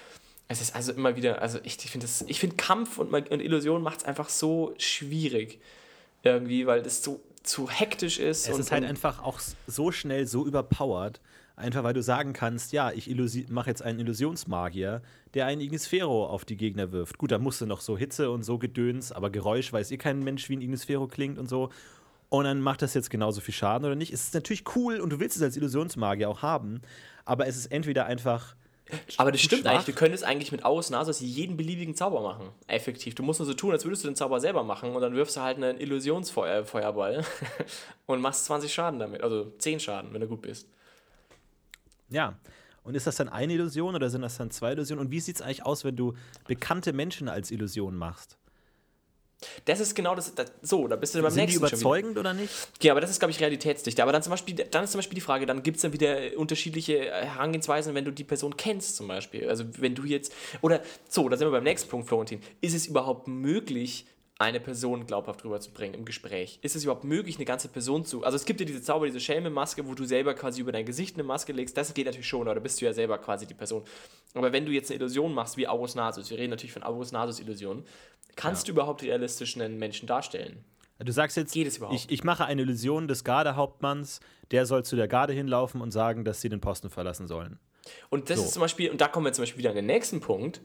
[0.48, 3.82] Es ist also immer wieder, also ich, ich finde ich finde Kampf und, und Illusion
[3.82, 5.58] macht es einfach so schwierig.
[6.22, 8.48] Irgendwie, weil das so, zu hektisch ist.
[8.48, 11.20] Es und, ist halt einfach auch so schnell so überpowered,
[11.56, 13.08] einfach weil du sagen kannst, ja, ich
[13.48, 15.02] mache jetzt einen Illusionsmagier,
[15.34, 17.18] der einen Ignisphero auf die Gegner wirft.
[17.18, 20.22] Gut, da musst du noch so Hitze und so Gedöns, aber Geräusch weiß eh kein
[20.22, 21.70] Mensch, wie ein Ignisphero klingt und so.
[22.28, 24.12] Und dann macht das jetzt genauso viel Schaden oder nicht.
[24.12, 26.80] Es ist natürlich cool und du willst es als Illusionsmagier auch haben,
[27.24, 28.56] aber es ist entweder einfach
[29.16, 29.72] aber das stimmt schwach.
[29.72, 29.86] eigentlich.
[29.86, 32.50] Du könntest eigentlich mit Aus Nasus jeden beliebigen Zauber machen.
[32.66, 33.14] Effektiv.
[33.14, 35.36] Du musst nur so tun, als würdest du den Zauber selber machen und dann wirfst
[35.36, 37.24] du halt einen Illusionsfeuerball
[38.06, 39.22] und machst 20 Schaden damit.
[39.22, 40.68] Also 10 Schaden, wenn du gut bist.
[42.08, 42.38] Ja.
[42.82, 45.06] Und ist das dann eine Illusion oder sind das dann zwei Illusionen?
[45.06, 46.14] Und wie sieht es eigentlich aus, wenn du
[46.46, 48.36] bekannte Menschen als Illusion machst?
[49.64, 51.68] Das ist genau das, das so, da bist du dann beim Sind die nächsten wieder.
[51.68, 52.52] überzeugend oder nicht?
[52.82, 54.00] Ja, aber das ist, glaube ich, realitätsdicht.
[54.00, 56.36] Aber dann zum Beispiel, dann ist zum Beispiel die Frage, dann gibt es dann wieder
[56.36, 59.48] unterschiedliche äh, Herangehensweisen, wenn du die Person kennst, zum Beispiel.
[59.48, 62.40] Also wenn du jetzt, oder so, da sind wir beim nächsten Punkt, Florentin.
[62.60, 64.06] Ist es überhaupt möglich,
[64.38, 66.58] eine Person glaubhaft rüberzubringen im Gespräch?
[66.62, 68.24] Ist es überhaupt möglich, eine ganze Person zu.
[68.24, 71.14] Also es gibt ja diese Zauber, diese Schelme-Maske, wo du selber quasi über dein Gesicht
[71.14, 71.76] eine Maske legst.
[71.76, 73.84] Das geht natürlich schon, da bist du ja selber quasi die Person.
[74.34, 77.12] Aber wenn du jetzt eine Illusion machst, wie Aurus Nasus, wir reden natürlich von Aurus
[77.12, 77.84] Nasus-Illusionen,
[78.34, 80.64] kannst du überhaupt realistisch einen Menschen darstellen?
[80.98, 81.94] Du sagst jetzt, Geht es überhaupt?
[81.96, 84.20] ich, ich mache eine Illusion des Gardehauptmanns,
[84.50, 87.58] der soll zu der Garde hinlaufen und sagen, dass sie den Posten verlassen sollen.
[88.10, 88.44] Und das So.
[88.44, 90.60] ist zum Beispiel, und da kommen wir zum Beispiel wieder an den nächsten Punkt.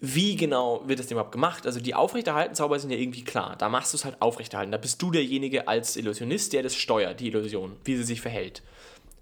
[0.00, 1.66] Wie genau wird das denn überhaupt gemacht?
[1.66, 3.56] Also die Aufrechterhalten-Zauber sind ja irgendwie klar.
[3.56, 4.70] Da machst du es halt aufrechterhalten.
[4.70, 8.62] Da bist du derjenige als Illusionist, der das steuert, die Illusion, wie sie sich verhält.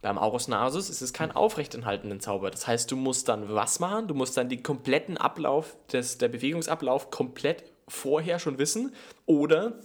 [0.03, 2.51] Beim Aurus Nasus ist es kein aufrechterhaltenden Zauber.
[2.51, 4.07] Das heißt, du musst dann was machen?
[4.07, 8.95] Du musst dann den kompletten Ablauf, des, der Bewegungsablauf komplett vorher schon wissen.
[9.25, 9.81] Oder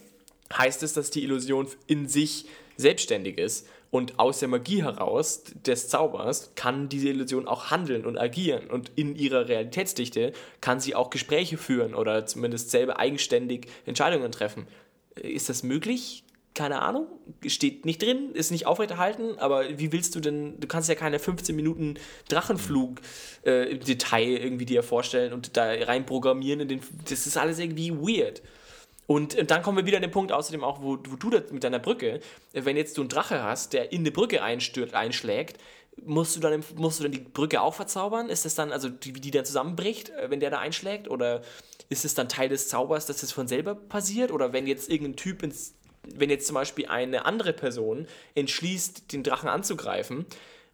[0.53, 5.89] heißt es, dass die Illusion in sich selbstständig ist und aus der Magie heraus des
[5.89, 11.09] Zaubers kann diese Illusion auch handeln und agieren und in ihrer Realitätsdichte kann sie auch
[11.09, 14.65] Gespräche führen oder zumindest selber eigenständig Entscheidungen treffen.
[15.15, 16.23] Ist das möglich?
[16.53, 17.07] Keine Ahnung,
[17.45, 21.17] steht nicht drin, ist nicht aufrechterhalten, aber wie willst du denn, du kannst ja keine
[21.17, 21.95] 15 Minuten
[22.27, 22.99] Drachenflug
[23.45, 27.59] äh, im Detail irgendwie dir vorstellen und da rein programmieren, in den, das ist alles
[27.59, 28.41] irgendwie weird.
[29.07, 31.51] Und, und dann kommen wir wieder an den Punkt, außerdem auch, wo, wo du das
[31.51, 32.21] mit deiner Brücke,
[32.53, 35.57] äh, wenn jetzt du einen Drache hast, der in eine Brücke einstürzt, einschlägt,
[36.03, 38.29] musst du, dann, musst du dann die Brücke auch verzaubern?
[38.29, 41.09] Ist das dann, also wie die dann zusammenbricht, äh, wenn der da einschlägt?
[41.09, 41.41] Oder
[41.89, 44.31] ist es dann Teil des Zaubers, dass das von selber passiert?
[44.31, 49.23] Oder wenn jetzt irgendein Typ ins, wenn jetzt zum Beispiel eine andere Person entschließt, den
[49.23, 50.25] Drachen anzugreifen,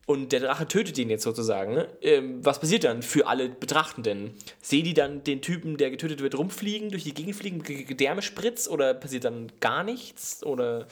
[0.08, 1.76] und der Drache tötet ihn jetzt sozusagen.
[1.76, 1.88] Ne?
[2.02, 4.34] Ähm, was passiert dann für alle Betrachtenden?
[4.62, 8.68] Sehen die dann den Typen, der getötet wird, rumfliegen, durch die Gegend fliegen, G- Gedärmespritz
[8.68, 10.44] oder passiert dann gar nichts?
[10.44, 10.88] Oder.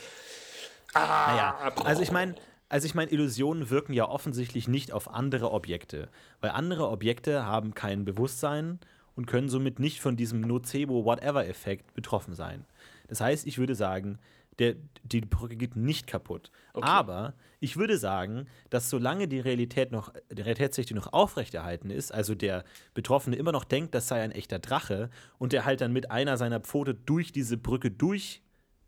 [0.93, 2.36] Naja, also ich meine,
[2.67, 6.10] also ich meine, Illusionen wirken ja offensichtlich nicht auf andere Objekte,
[6.41, 8.80] weil andere Objekte haben kein Bewusstsein
[9.15, 12.65] und können somit nicht von diesem Nocebo-Whatever-Effekt betroffen sein.
[13.08, 14.19] Das heißt, ich würde sagen,
[14.60, 16.52] der, die Brücke geht nicht kaputt.
[16.74, 22.36] Aber ich würde sagen, dass solange die Realität noch, die Realitätssicht noch aufrechterhalten ist, also
[22.36, 22.63] der
[22.94, 26.38] Betroffene immer noch denkt, das sei ein echter Drache und der halt dann mit einer
[26.38, 28.41] seiner Pfote durch diese Brücke durch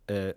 [0.08, 0.34] äh,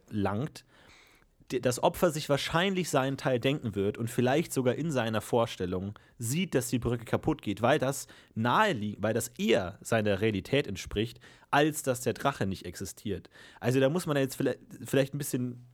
[1.59, 6.55] das Opfer sich wahrscheinlich seinen Teil denken wird und vielleicht sogar in seiner Vorstellung sieht,
[6.55, 11.19] dass die Brücke kaputt geht, weil das nahe liegt, weil das eher seiner Realität entspricht,
[11.51, 13.31] als dass der Drache nicht existiert.
[13.59, 15.67] Also da muss man jetzt vielleicht, vielleicht ein bisschen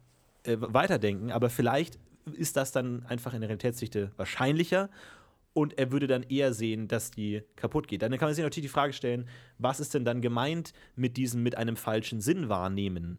[0.44, 1.98] äh, weiterdenken, aber vielleicht
[2.32, 4.90] ist das dann einfach in der Realitätsdichte wahrscheinlicher
[5.52, 8.02] und er würde dann eher sehen, dass die kaputt geht.
[8.02, 11.42] Dann kann man sich natürlich die Frage stellen, was ist denn dann gemeint mit diesem
[11.42, 13.18] mit einem falschen Sinn wahrnehmen?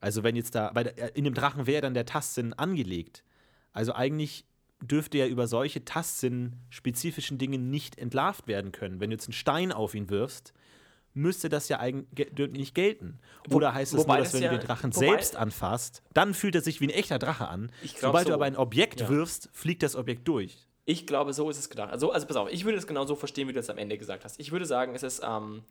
[0.00, 3.24] Also wenn jetzt da, weil äh, in dem Drachen wäre dann der Tastsinn angelegt.
[3.72, 4.46] Also eigentlich
[4.80, 9.00] dürfte er über solche Tastsinn-spezifischen Dinge nicht entlarvt werden können.
[9.00, 10.52] Wenn du jetzt einen Stein auf ihn wirfst,
[11.14, 13.18] müsste das ja eigentlich nicht gelten.
[13.50, 16.54] Oder heißt es nur, dass das wenn du ja- den Drachen selbst anfasst, dann fühlt
[16.56, 17.70] er sich wie ein echter Drache an.
[18.00, 18.34] Sobald du so.
[18.34, 19.08] aber ein Objekt Ja.
[19.08, 20.66] wirfst, fliegt das Objekt durch.
[20.86, 21.90] Ich glaube, so ist es gedacht.
[21.90, 23.96] Also, also pass auf, ich würde es genau so verstehen, wie du es am Ende
[23.96, 24.38] gesagt hast.
[24.38, 25.62] Ich würde sagen, es ist ähm,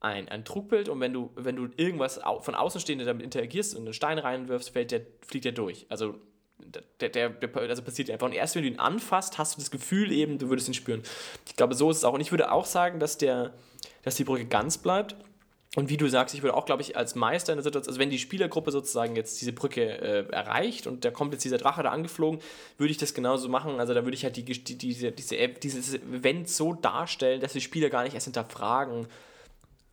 [0.00, 3.92] ein, ein Trugbild und wenn du, wenn du irgendwas von Außenstehenden damit interagierst und einen
[3.94, 5.86] Stein reinwirfst, fällt der, fliegt der durch.
[5.90, 6.14] Also
[7.00, 8.26] der, der, der, also passiert einfach.
[8.26, 11.02] Und erst wenn du ihn anfasst, hast du das Gefühl eben, du würdest ihn spüren.
[11.46, 12.14] Ich glaube, so ist es auch.
[12.14, 13.52] Und ich würde auch sagen, dass, der,
[14.02, 15.16] dass die Brücke ganz bleibt.
[15.76, 18.00] Und wie du sagst, ich würde auch, glaube ich, als Meister in der Situation, also
[18.00, 21.82] wenn die Spielergruppe sozusagen jetzt diese Brücke äh, erreicht und da kommt jetzt dieser Drache
[21.82, 22.40] da angeflogen,
[22.78, 23.78] würde ich das genauso machen.
[23.78, 27.60] Also da würde ich halt die, die, diese, diese dieses Event so darstellen, dass die
[27.60, 29.06] Spieler gar nicht erst hinterfragen,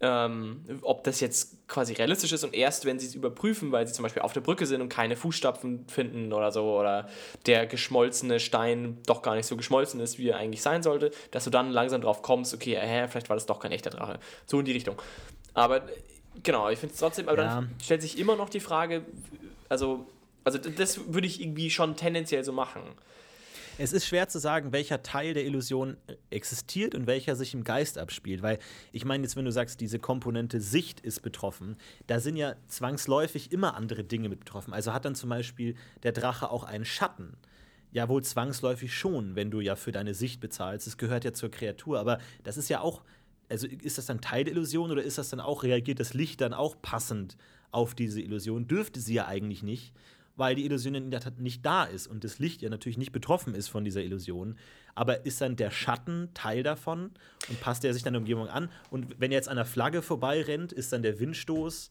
[0.06, 3.94] ähm, ob das jetzt quasi realistisch ist und erst, wenn sie es überprüfen, weil sie
[3.94, 7.10] zum Beispiel auf der Brücke sind und keine Fußstapfen finden oder so, oder
[7.46, 11.44] der geschmolzene Stein doch gar nicht so geschmolzen ist, wie er eigentlich sein sollte, dass
[11.44, 14.20] du dann langsam drauf kommst, okay, hä, vielleicht war das doch kein echter Drache.
[14.46, 14.96] So in die Richtung.
[15.54, 15.82] Aber
[16.44, 17.56] genau, ich finde es trotzdem, aber ja.
[17.56, 19.04] dann stellt sich immer noch die Frage,
[19.70, 20.06] also,
[20.44, 22.82] also das würde ich irgendwie schon tendenziell so machen.
[23.78, 25.98] Es ist schwer zu sagen, welcher Teil der Illusion
[26.30, 28.58] existiert und welcher sich im Geist abspielt, weil
[28.94, 31.76] ich meine jetzt, wenn du sagst, diese Komponente Sicht ist betroffen,
[32.08, 34.74] da sind ja zwangsläufig immer andere Dinge mit betroffen.
[34.74, 37.36] Also hat dann zum Beispiel der Drache auch einen Schatten.
[37.92, 40.88] Ja, wohl zwangsläufig schon, wenn du ja für deine Sicht bezahlst.
[40.88, 43.04] Es gehört ja zur Kreatur, aber das ist ja auch,
[43.50, 46.40] also ist das dann Teil der Illusion oder ist das dann auch, reagiert das Licht
[46.40, 47.36] dann auch passend
[47.72, 48.68] auf diese Illusion?
[48.68, 49.94] Dürfte sie ja eigentlich nicht
[50.36, 53.12] weil die Illusion in der Tat nicht da ist und das Licht ja natürlich nicht
[53.12, 54.58] betroffen ist von dieser Illusion.
[54.94, 57.12] Aber ist dann der Schatten Teil davon
[57.50, 58.70] und passt er sich dann der Umgebung an?
[58.90, 61.90] Und wenn er jetzt an der Flagge vorbeirennt, ist dann der Windstoß,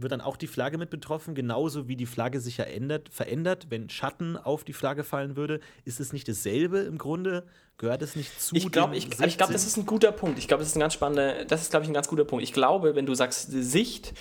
[0.00, 3.66] wird dann auch die Flagge mit betroffen, genauso wie die Flagge sich ja ändert, verändert,
[3.70, 5.60] wenn Schatten auf die Flagge fallen würde.
[5.84, 7.44] Ist es nicht dasselbe im Grunde?
[7.78, 8.54] Gehört es nicht zu?
[8.54, 10.38] Ich glaube, ich, ich glaub, das ist ein guter Punkt.
[10.38, 12.44] Ich glaube, das ist ein ganz spannender, das ist, glaube ich, ein ganz guter Punkt.
[12.44, 14.14] Ich glaube, wenn du sagst Sicht,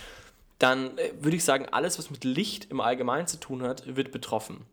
[0.59, 4.11] dann äh, würde ich sagen, alles, was mit Licht im Allgemeinen zu tun hat, wird
[4.11, 4.65] betroffen.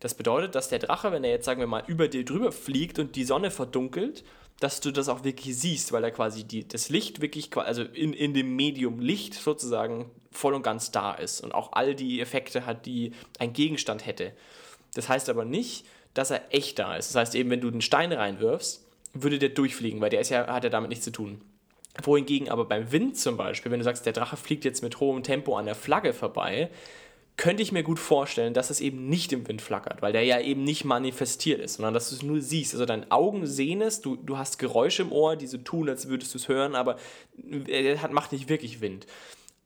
[0.00, 2.98] Das bedeutet, dass der Drache, wenn er jetzt, sagen wir mal, über dir drüber fliegt
[2.98, 4.24] und die Sonne verdunkelt,
[4.60, 8.12] dass du das auch wirklich siehst, weil er quasi die, das Licht wirklich, also in,
[8.12, 12.66] in dem Medium Licht sozusagen voll und ganz da ist und auch all die Effekte
[12.66, 14.32] hat, die ein Gegenstand hätte.
[14.94, 17.08] Das heißt aber nicht, dass er echt da ist.
[17.08, 20.46] Das heißt eben, wenn du einen Stein reinwirfst, würde der durchfliegen, weil der ist ja,
[20.46, 21.40] hat ja damit nichts zu tun
[22.02, 25.22] wohingegen aber beim Wind zum Beispiel, wenn du sagst, der Drache fliegt jetzt mit hohem
[25.22, 26.70] Tempo an der Flagge vorbei,
[27.36, 30.40] könnte ich mir gut vorstellen, dass es eben nicht im Wind flackert, weil der ja
[30.40, 32.74] eben nicht manifestiert ist, sondern dass du es nur siehst.
[32.74, 36.08] Also deine Augen sehen es, du, du hast Geräusche im Ohr, die so tun, als
[36.08, 36.96] würdest du es hören, aber
[37.66, 39.06] er hat, macht nicht wirklich Wind.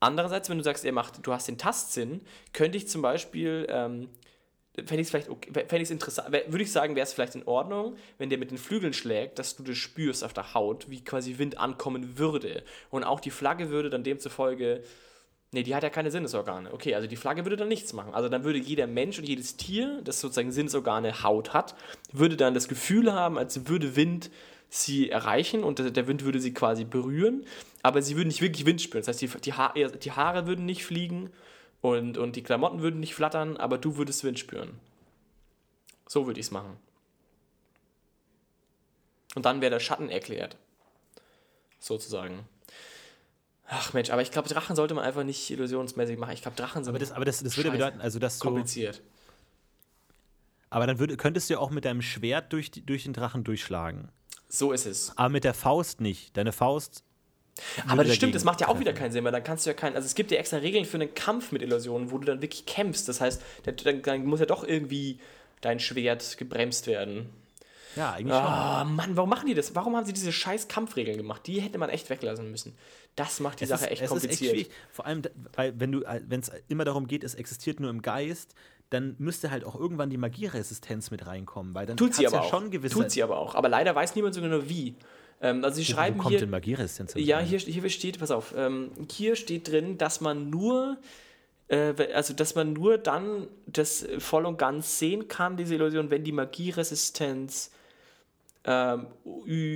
[0.00, 2.20] Andererseits, wenn du sagst, er macht, du hast den Tastsinn,
[2.52, 4.08] könnte ich zum Beispiel ähm,
[4.86, 7.46] fände ich es vielleicht okay, fände ich interessant, würde ich sagen, wäre es vielleicht in
[7.46, 11.02] Ordnung, wenn der mit den Flügeln schlägt, dass du das spürst auf der Haut, wie
[11.02, 12.62] quasi Wind ankommen würde.
[12.90, 14.82] Und auch die Flagge würde dann demzufolge,
[15.52, 16.72] nee, die hat ja keine Sinnesorgane.
[16.72, 18.14] Okay, also die Flagge würde dann nichts machen.
[18.14, 21.74] Also dann würde jeder Mensch und jedes Tier, das sozusagen Sinnesorgane Haut hat,
[22.12, 24.30] würde dann das Gefühl haben, als würde Wind
[24.70, 27.46] sie erreichen und der Wind würde sie quasi berühren,
[27.82, 29.00] aber sie würden nicht wirklich Wind spüren.
[29.00, 31.30] Das heißt, die, die, ha die Haare würden nicht fliegen
[31.80, 34.78] und, und die Klamotten würden nicht flattern, aber du würdest Wind spüren.
[36.06, 36.76] So würde ich es machen.
[39.34, 40.56] Und dann wäre der Schatten erklärt.
[41.78, 42.40] Sozusagen.
[43.68, 46.32] Ach Mensch, aber ich glaube, Drachen sollte man einfach nicht illusionsmäßig machen.
[46.32, 46.90] Ich glaube, Drachen sind.
[46.90, 49.02] Aber das, aber das, das würde bedeuten, also dass kompliziert.
[50.70, 54.08] aber dann würd, könntest du ja auch mit deinem Schwert durch, durch den Drachen durchschlagen.
[54.48, 55.12] So ist es.
[55.16, 56.34] Aber mit der Faust nicht.
[56.36, 57.04] Deine Faust
[57.86, 59.74] aber das stimmt, das macht ja auch wieder keinen Sinn, weil dann kannst du ja
[59.74, 59.96] keinen.
[59.96, 62.66] Also es gibt ja extra Regeln für einen Kampf mit Illusionen, wo du dann wirklich
[62.66, 63.08] kämpfst.
[63.08, 65.18] Das heißt, dann, dann muss ja doch irgendwie
[65.60, 67.30] dein Schwert gebremst werden.
[67.96, 68.44] Ja, eigentlich schon.
[68.44, 69.74] Oh Mann, warum machen die das?
[69.74, 71.46] Warum haben sie diese scheiß Kampfregeln gemacht?
[71.46, 72.76] Die hätte man echt weglassen müssen.
[73.16, 74.54] Das macht die es Sache ist, echt es kompliziert.
[74.54, 75.22] Ist echt Vor allem,
[75.54, 78.54] weil wenn du, wenn es immer darum geht, es existiert nur im Geist,
[78.90, 82.42] dann müsste halt auch irgendwann die Magieresistenz mit reinkommen, weil dann tut sie aber ja
[82.42, 82.50] auch.
[82.50, 82.94] schon gewisse.
[82.94, 83.54] Tut sie aber auch.
[83.54, 84.94] Aber leider weiß niemand so genau wie.
[85.40, 86.40] Ähm, also sie wo, schreiben kommt hier.
[86.40, 90.98] Denn Magieresistenz ja, hier, hier steht, pass auf, ähm, hier steht drin, dass man nur
[91.68, 96.24] äh, also dass man nur dann das voll und ganz sehen kann, diese Illusion, wenn
[96.24, 97.70] die Magieresistenz
[98.64, 99.06] ähm,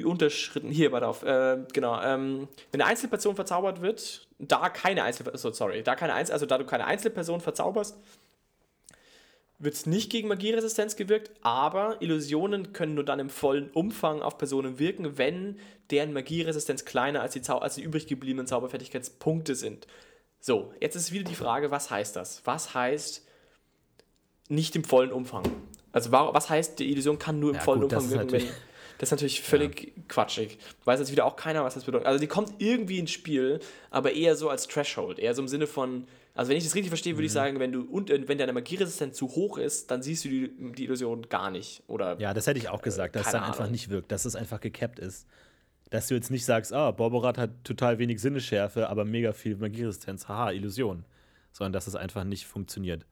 [0.05, 5.53] unterschritten, hier, warte auf, äh, genau, ähm, wenn eine Einzelperson verzaubert wird, da keine Einzelperson,
[5.53, 7.97] sorry, da keine Einzel also da du keine Einzelperson verzauberst,
[9.63, 14.37] wird es nicht gegen Magieresistenz gewirkt, aber Illusionen können nur dann im vollen Umfang auf
[14.37, 15.59] Personen wirken, wenn
[15.91, 19.87] deren Magieresistenz kleiner als die, Zau als die übrig gebliebenen Zauberfertigkeitspunkte sind.
[20.41, 22.43] So, jetzt ist wieder die Frage, was heißt das?
[22.45, 23.25] Was heißt
[24.49, 25.45] nicht im vollen Umfang?
[25.93, 28.45] Also was heißt, die Illusion kann nur im ja, vollen gut, Umfang wirken, wenn...
[28.99, 30.03] Das ist natürlich völlig ja.
[30.07, 30.59] quatschig.
[30.85, 32.07] Weiß jetzt wieder auch keiner, was das bedeutet.
[32.07, 33.59] Also die kommt irgendwie ins Spiel,
[33.91, 35.19] aber eher so als Threshold.
[35.19, 37.27] Eher so im Sinne von, also wenn ich das richtig verstehe, würde mhm.
[37.27, 40.73] ich sagen, wenn du und wenn deine Magieresistenz zu hoch ist, dann siehst du die,
[40.73, 41.83] die Illusion gar nicht.
[41.89, 43.55] Oder ja, das hätte ich auch gesagt, dass es dann Ahnung.
[43.55, 45.27] einfach nicht wirkt, dass es einfach gekappt ist.
[45.91, 50.27] Dass du jetzt nicht sagst, ah, Borborat hat total wenig Sinneschärfe, aber mega viel Magieresistenz,
[50.27, 51.05] haha, Illusion.
[51.53, 53.05] Sondern dass es einfach nicht funktioniert.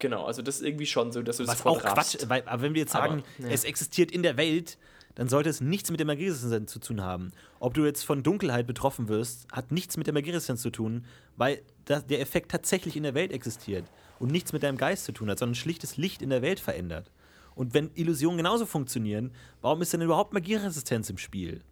[0.00, 2.18] Genau, also das ist irgendwie schon so, dass du Was das auch raffst.
[2.18, 3.48] Quatsch, weil, aber wenn wir jetzt Aber, sagen, ja.
[3.48, 4.76] es existiert in der Welt,
[5.14, 7.32] dann sollte es nichts mit der Magieresistenz zu tun haben.
[7.60, 11.04] Ob du jetzt von Dunkelheit betroffen wirst, hat nichts mit der Magieresistenz zu tun,
[11.36, 13.84] weil der Effekt tatsächlich in der Welt existiert
[14.18, 17.10] und nichts mit deinem Geist zu tun hat, sondern schlichtes Licht in der Welt verändert.
[17.54, 21.62] Und wenn Illusionen genauso funktionieren, warum ist denn überhaupt Magieresistenz im Spiel?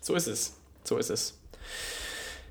[0.00, 0.54] So ist es.
[0.84, 1.38] So ist es.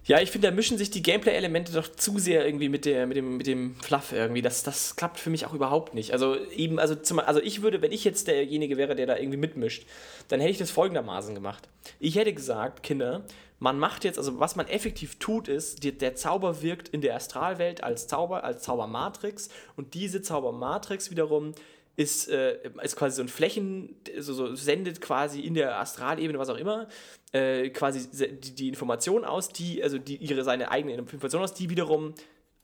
[0.07, 3.17] Ja, ich finde, da mischen sich die Gameplay-Elemente doch zu sehr irgendwie mit, der, mit,
[3.17, 4.43] dem, mit dem Fluff irgendwie.
[4.43, 6.13] Das, das klappt für mich auch überhaupt nicht.
[6.13, 9.37] Also eben, also, zum, also ich würde, wenn ich jetzt derjenige wäre, der da irgendwie
[9.37, 9.87] mitmischt,
[10.27, 11.67] dann hätte ich das folgendermaßen gemacht.
[11.99, 13.25] Ich hätte gesagt, Kinder,
[13.57, 17.15] man macht jetzt, also was man effektiv tut, ist, die, der Zauber wirkt in der
[17.15, 21.55] Astralwelt als Zauber, als Zaubermatrix und diese Zaubermatrix wiederum
[21.95, 26.49] ist, äh, ist quasi so ein Flächen, so, so sendet quasi in der Astralebene, was
[26.49, 26.87] auch immer,
[27.31, 31.69] äh, quasi die, die Information aus, die, also die ihre seine eigene Information aus, die
[31.69, 32.13] wiederum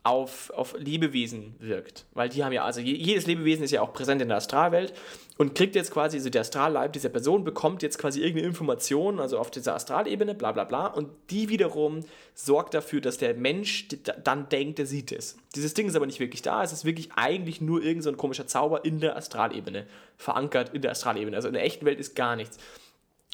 [0.04, 2.06] auf, auf Lebewesen wirkt.
[2.14, 4.94] Weil die haben ja, also je, jedes Lebewesen ist ja auch präsent in der Astralwelt
[5.42, 9.40] und kriegt jetzt quasi, also der Astralleib dieser Person bekommt jetzt quasi irgendeine Information, also
[9.40, 12.02] auf dieser Astralebene, bla bla bla, und die wiederum
[12.36, 13.88] sorgt dafür, dass der Mensch
[14.24, 15.38] dann denkt, er sieht es.
[15.56, 18.46] Dieses Ding ist aber nicht wirklich da, es ist wirklich eigentlich nur irgendein so komischer
[18.46, 21.36] Zauber in der Astralebene, verankert in der Astralebene.
[21.36, 22.60] Also in der echten Welt ist gar nichts.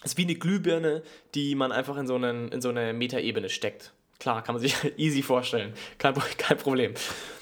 [0.02, 1.04] Es ist wie eine Glühbirne,
[1.36, 3.92] die man einfach in so, einen, in so eine Metaebene steckt.
[4.20, 5.74] Klar, kann man sich easy vorstellen.
[5.98, 6.94] Kein, kein Problem.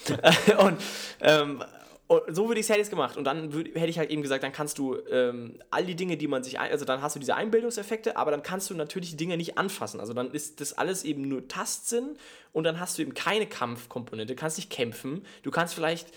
[0.58, 0.80] und,
[1.20, 1.62] ähm,
[2.08, 3.16] und so würde ich es jetzt gemacht.
[3.16, 6.16] Und dann würd, hätte ich halt eben gesagt, dann kannst du ähm, all die Dinge,
[6.16, 9.10] die man sich, ein, also dann hast du diese Einbildungseffekte, aber dann kannst du natürlich
[9.10, 9.98] die Dinge nicht anfassen.
[9.98, 12.16] Also dann ist das alles eben nur Tastsinn
[12.52, 15.24] und dann hast du eben keine Kampfkomponente, du kannst nicht kämpfen.
[15.42, 16.08] Du kannst vielleicht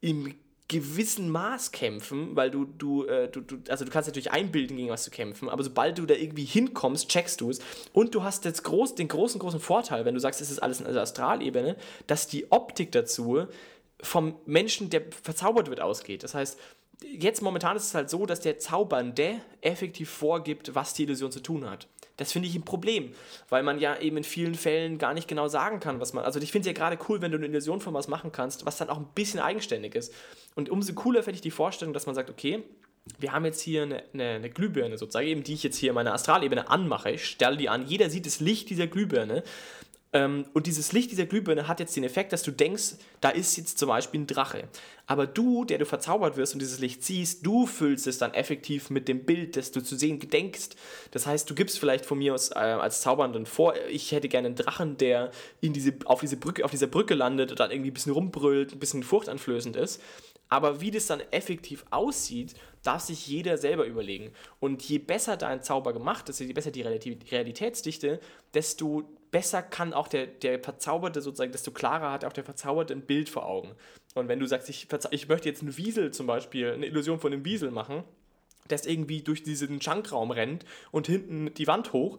[0.00, 0.34] im
[0.68, 4.88] gewissen Maß kämpfen, weil du, du, äh, du, du, also du kannst natürlich einbilden, gegen
[4.88, 7.60] was zu kämpfen, aber sobald du da irgendwie hinkommst, checkst du es
[7.92, 10.80] und du hast jetzt groß, den großen, großen Vorteil, wenn du sagst, es ist alles
[10.80, 11.76] in der Astralebene,
[12.08, 13.46] dass die Optik dazu
[14.02, 16.22] vom Menschen, der verzaubert wird, ausgeht.
[16.22, 16.58] Das heißt,
[17.02, 21.40] jetzt momentan ist es halt so, dass der Zaubernde effektiv vorgibt, was die Illusion zu
[21.40, 21.88] tun hat.
[22.16, 23.12] Das finde ich ein Problem,
[23.50, 26.24] weil man ja eben in vielen Fällen gar nicht genau sagen kann, was man.
[26.24, 28.64] Also ich finde es ja gerade cool, wenn du eine Illusion von was machen kannst,
[28.64, 30.14] was dann auch ein bisschen eigenständig ist.
[30.54, 32.62] Und umso cooler finde ich die Vorstellung, dass man sagt, okay,
[33.18, 35.94] wir haben jetzt hier eine, eine, eine Glühbirne sozusagen, eben die ich jetzt hier in
[35.94, 37.12] meiner Astralebene anmache.
[37.12, 39.44] Ich stelle die an, jeder sieht das Licht dieser Glühbirne.
[40.16, 43.54] Ähm, und dieses Licht dieser Glühbirne hat jetzt den Effekt, dass du denkst, da ist
[43.58, 44.66] jetzt zum Beispiel ein Drache.
[45.06, 48.88] Aber du, der du verzaubert wirst und dieses Licht siehst, du füllst es dann effektiv
[48.88, 50.74] mit dem Bild, das du zu sehen gedenkst.
[51.10, 54.46] Das heißt, du gibst vielleicht von mir aus äh, als Zaubernden vor, ich hätte gerne
[54.46, 57.90] einen Drachen, der in diese, auf, diese Brücke, auf dieser Brücke landet und dann irgendwie
[57.90, 60.00] ein bisschen rumbrüllt, ein bisschen furchteinflößend ist.
[60.48, 64.32] Aber wie das dann effektiv aussieht, darf sich jeder selber überlegen.
[64.60, 68.20] Und je besser dein Zauber gemacht ist, je besser die Realitätsdichte,
[68.54, 73.02] desto besser kann auch der, der Verzauberte sozusagen, desto klarer hat auch der Verzauberte ein
[73.02, 73.72] Bild vor Augen.
[74.14, 77.32] Und wenn du sagst, ich, ich möchte jetzt einen Wiesel zum Beispiel, eine Illusion von
[77.32, 78.04] einem Wiesel machen,
[78.68, 82.18] das irgendwie durch diesen Schankraum rennt und hinten die Wand hoch,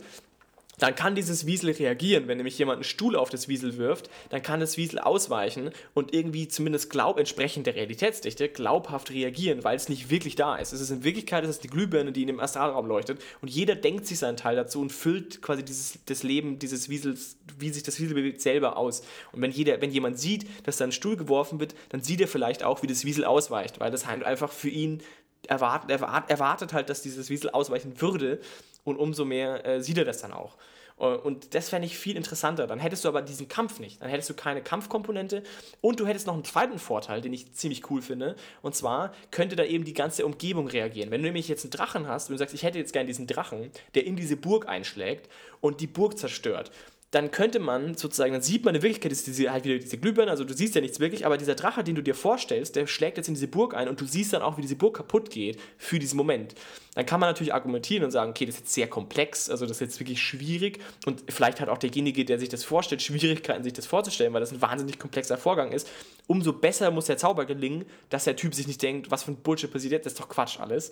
[0.79, 2.27] dann kann dieses Wiesel reagieren.
[2.27, 6.13] Wenn nämlich jemand einen Stuhl auf das Wiesel wirft, dann kann das Wiesel ausweichen und
[6.13, 10.73] irgendwie zumindest glaub, entsprechend der Realitätsdichte glaubhaft reagieren, weil es nicht wirklich da ist.
[10.73, 13.75] Es ist in Wirklichkeit es ist die Glühbirne, die in dem Astralraum leuchtet und jeder
[13.75, 17.83] denkt sich seinen Teil dazu und füllt quasi dieses, das Leben dieses Wiesels, wie sich
[17.83, 19.01] das Wiesel bewegt, selber aus.
[19.31, 22.27] Und wenn, jeder, wenn jemand sieht, dass da ein Stuhl geworfen wird, dann sieht er
[22.27, 25.01] vielleicht auch, wie das Wiesel ausweicht, weil das halt einfach für ihn
[25.47, 28.39] erwartet, erwartet, halt, dass dieses Wiesel ausweichen würde
[28.87, 30.55] und umso mehr äh, sieht er das dann auch.
[30.97, 32.67] Äh, Und das fände ich viel interessanter.
[32.67, 34.01] Dann hättest du aber diesen Kampf nicht.
[34.01, 35.43] Dann hättest du keine Kampfkomponente
[35.81, 38.35] und du hättest noch einen zweiten Vorteil, den ich ziemlich cool finde.
[38.61, 41.11] Und zwar könnte da eben die ganze Umgebung reagieren.
[41.11, 43.27] Wenn du nämlich jetzt einen Drachen hast und du sagst, ich hätte jetzt gerne diesen
[43.27, 46.71] Drachen, der in diese Burg einschlägt und die Burg zerstört,
[47.11, 50.29] dann könnte man sozusagen, dann sieht man in Wirklichkeit ist diese, halt wieder diese Glühbirne,
[50.29, 53.15] also du siehst ja nichts wirklich, aber dieser Drache, den du dir vorstellst, der schlägt
[53.15, 55.57] jetzt in diese Burg ein und du siehst dann auch, wie diese Burg kaputt geht
[55.77, 56.53] für diesen Moment.
[56.95, 59.77] Dann kann man natürlich argumentieren und sagen, okay, das ist jetzt sehr komplex, also das
[59.77, 63.73] ist jetzt wirklich schwierig und vielleicht hat auch derjenige, der sich das vorstellt, Schwierigkeiten, sich
[63.73, 65.87] das vorzustellen, weil das ein wahnsinnig komplexer Vorgang ist.
[66.27, 69.37] Umso besser muss der Zauber gelingen, dass der Typ sich nicht denkt, was für ein
[69.37, 70.91] Bullshit passiert jetzt, das ist doch Quatsch alles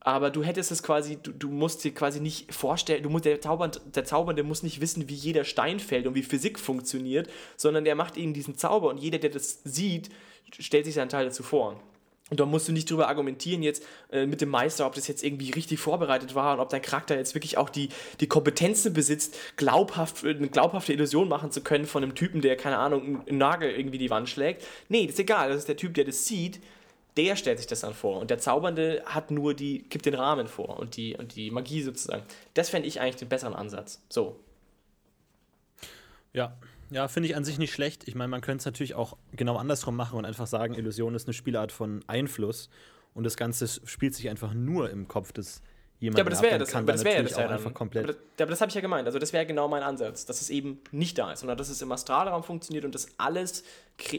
[0.00, 3.40] aber du hättest es quasi, du, du musst dir quasi nicht vorstellen, du musst, der,
[3.40, 7.84] Zaubernde, der Zaubernde muss nicht wissen, wie jeder Stein fällt und wie Physik funktioniert, sondern
[7.84, 10.08] der macht eben diesen Zauber und jeder, der das sieht,
[10.58, 11.80] stellt sich seinen Teil dazu vor.
[12.30, 15.24] Und da musst du nicht drüber argumentieren jetzt äh, mit dem Meister, ob das jetzt
[15.24, 17.88] irgendwie richtig vorbereitet war und ob dein Charakter jetzt wirklich auch die,
[18.20, 22.78] die Kompetenzen besitzt, glaubhaft, eine glaubhafte Illusion machen zu können von einem Typen, der, keine
[22.78, 24.64] Ahnung, einen Nagel irgendwie die Wand schlägt.
[24.88, 26.60] Nee, das ist egal, das ist der Typ, der das sieht,
[27.20, 28.20] der stellt sich das dann vor.
[28.20, 31.82] Und der Zaubernde hat nur die, gibt den Rahmen vor und die, und die Magie
[31.82, 32.22] sozusagen.
[32.54, 34.02] Das fände ich eigentlich den besseren Ansatz.
[34.08, 34.38] So.
[36.32, 36.56] Ja,
[36.90, 38.08] Ja, finde ich an sich nicht schlecht.
[38.08, 41.26] Ich meine, man könnte es natürlich auch genau andersrum machen und einfach sagen, Illusion ist
[41.26, 42.68] eine Spielart von Einfluss
[43.14, 45.62] und das Ganze spielt sich einfach nur im Kopf des
[46.00, 46.60] jemanden ja, aber das wäre ab.
[46.60, 48.04] das, kann aber das, wär natürlich das ja einfach komplett.
[48.04, 49.06] Aber das, ja, aber das habe ich ja gemeint.
[49.06, 51.80] Also das wäre genau mein Ansatz, dass es eben nicht da ist, sondern dass es
[51.82, 53.62] im Astralraum funktioniert und dass alles,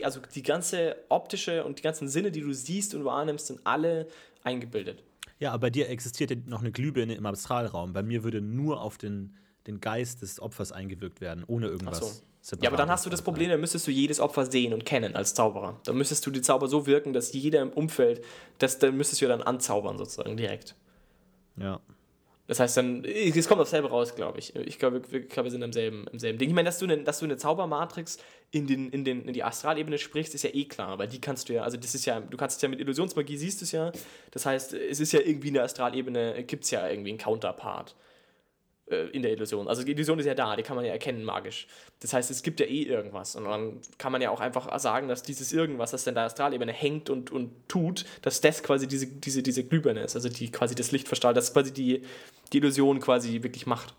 [0.03, 4.07] also die ganze optische und die ganzen Sinne, die du siehst und wahrnimmst, sind alle
[4.43, 5.03] eingebildet.
[5.39, 7.93] Ja, aber bei dir existiert ja noch eine Glühbirne im Astralraum.
[7.93, 11.97] Bei mir würde nur auf den, den Geist des Opfers eingewirkt werden, ohne irgendwas.
[11.97, 12.21] Ach so.
[12.41, 14.83] Separates Ja, aber dann hast du das Problem, dann müsstest du jedes Opfer sehen und
[14.83, 15.79] kennen als Zauberer.
[15.83, 18.23] Dann müsstest du die Zauber so wirken, dass jeder im Umfeld,
[18.57, 20.75] das, dann müsstest du ja dann anzaubern sozusagen direkt.
[21.57, 21.79] Ja.
[22.47, 24.53] Das heißt dann, es kommt aufs selbe raus, glaube ich.
[24.57, 26.49] Ich glaube, wir, ich glaube, wir sind im selben, im selben Ding.
[26.49, 28.17] Ich meine, dass du eine, dass du eine Zaubermatrix
[28.51, 31.47] in, den, in, den, in die Astralebene sprichst, ist ja eh klar, weil die kannst
[31.47, 33.71] du ja, also das ist ja, du kannst es ja mit Illusionsmagie, siehst du es
[33.71, 33.93] ja.
[34.31, 37.95] Das heißt, es ist ja irgendwie in der Astralebene, gibt es ja irgendwie einen Counterpart
[38.91, 39.67] äh, in der Illusion.
[39.67, 41.67] Also die Illusion ist ja da, die kann man ja erkennen magisch.
[42.01, 43.35] Das heißt, es gibt ja eh irgendwas.
[43.35, 46.71] Und dann kann man ja auch einfach sagen, dass dieses irgendwas, das in der Astralebene
[46.71, 50.75] hängt und, und tut, dass das quasi diese, diese, diese Glühbirne ist, also die quasi
[50.75, 52.03] das Licht verstrahlt, das quasi die,
[52.53, 53.93] die Illusion quasi wirklich macht.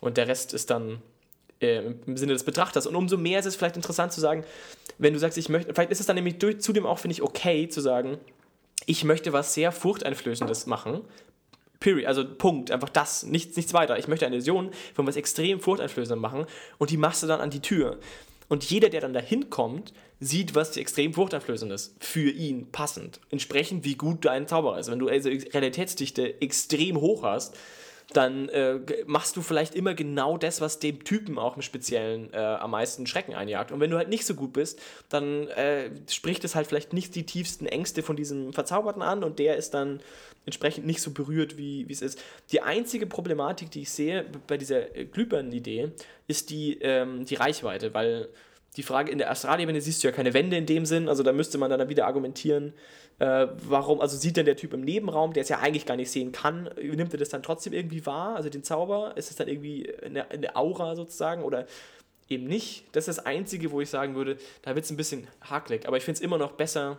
[0.00, 1.00] Und der Rest ist dann
[1.60, 2.86] äh, im Sinne des Betrachters.
[2.86, 4.44] Und umso mehr ist es vielleicht interessant zu sagen,
[4.98, 7.22] wenn du sagst, ich möchte, vielleicht ist es dann nämlich durch, zudem auch, finde ich,
[7.22, 8.18] okay zu sagen,
[8.86, 11.02] ich möchte was sehr Furchteinflößendes machen.
[11.82, 13.98] Period, also Punkt, einfach das, nichts, nichts weiter.
[13.98, 16.46] Ich möchte eine Illusion von was extrem Furchteinflößendem machen
[16.78, 17.98] und die machst du dann an die Tür.
[18.48, 21.96] Und jeder, der dann da hinkommt, sieht, was extrem furchteinflößend ist.
[22.00, 23.18] Für ihn passend.
[23.30, 24.90] Entsprechend, wie gut dein Zauberer ist.
[24.90, 27.56] Wenn du also Realitätsdichte extrem hoch hast,
[28.12, 32.36] dann äh, machst du vielleicht immer genau das, was dem Typen auch im Speziellen äh,
[32.36, 33.72] am meisten Schrecken einjagt.
[33.72, 37.14] Und wenn du halt nicht so gut bist, dann äh, spricht es halt vielleicht nicht
[37.14, 40.00] die tiefsten Ängste von diesem Verzauberten an und der ist dann
[40.46, 42.22] entsprechend nicht so berührt, wie wie es ist.
[42.50, 45.92] Die einzige Problematik, die ich sehe bei dieser äh, Glühbirnen-Idee,
[46.26, 48.28] ist die, ähm, die Reichweite, weil
[48.76, 51.32] die Frage in der Astralebene siehst du ja keine Wände in dem Sinn, also da
[51.32, 52.72] müsste man dann wieder argumentieren,
[53.18, 56.10] äh, warum, also sieht denn der Typ im Nebenraum, der es ja eigentlich gar nicht
[56.10, 59.48] sehen kann, nimmt er das dann trotzdem irgendwie wahr, also den Zauber, ist es dann
[59.48, 61.66] irgendwie eine, eine Aura sozusagen oder
[62.28, 62.84] eben nicht?
[62.92, 65.98] Das ist das Einzige, wo ich sagen würde, da wird es ein bisschen hakelig, aber
[65.98, 66.98] ich finde es immer noch besser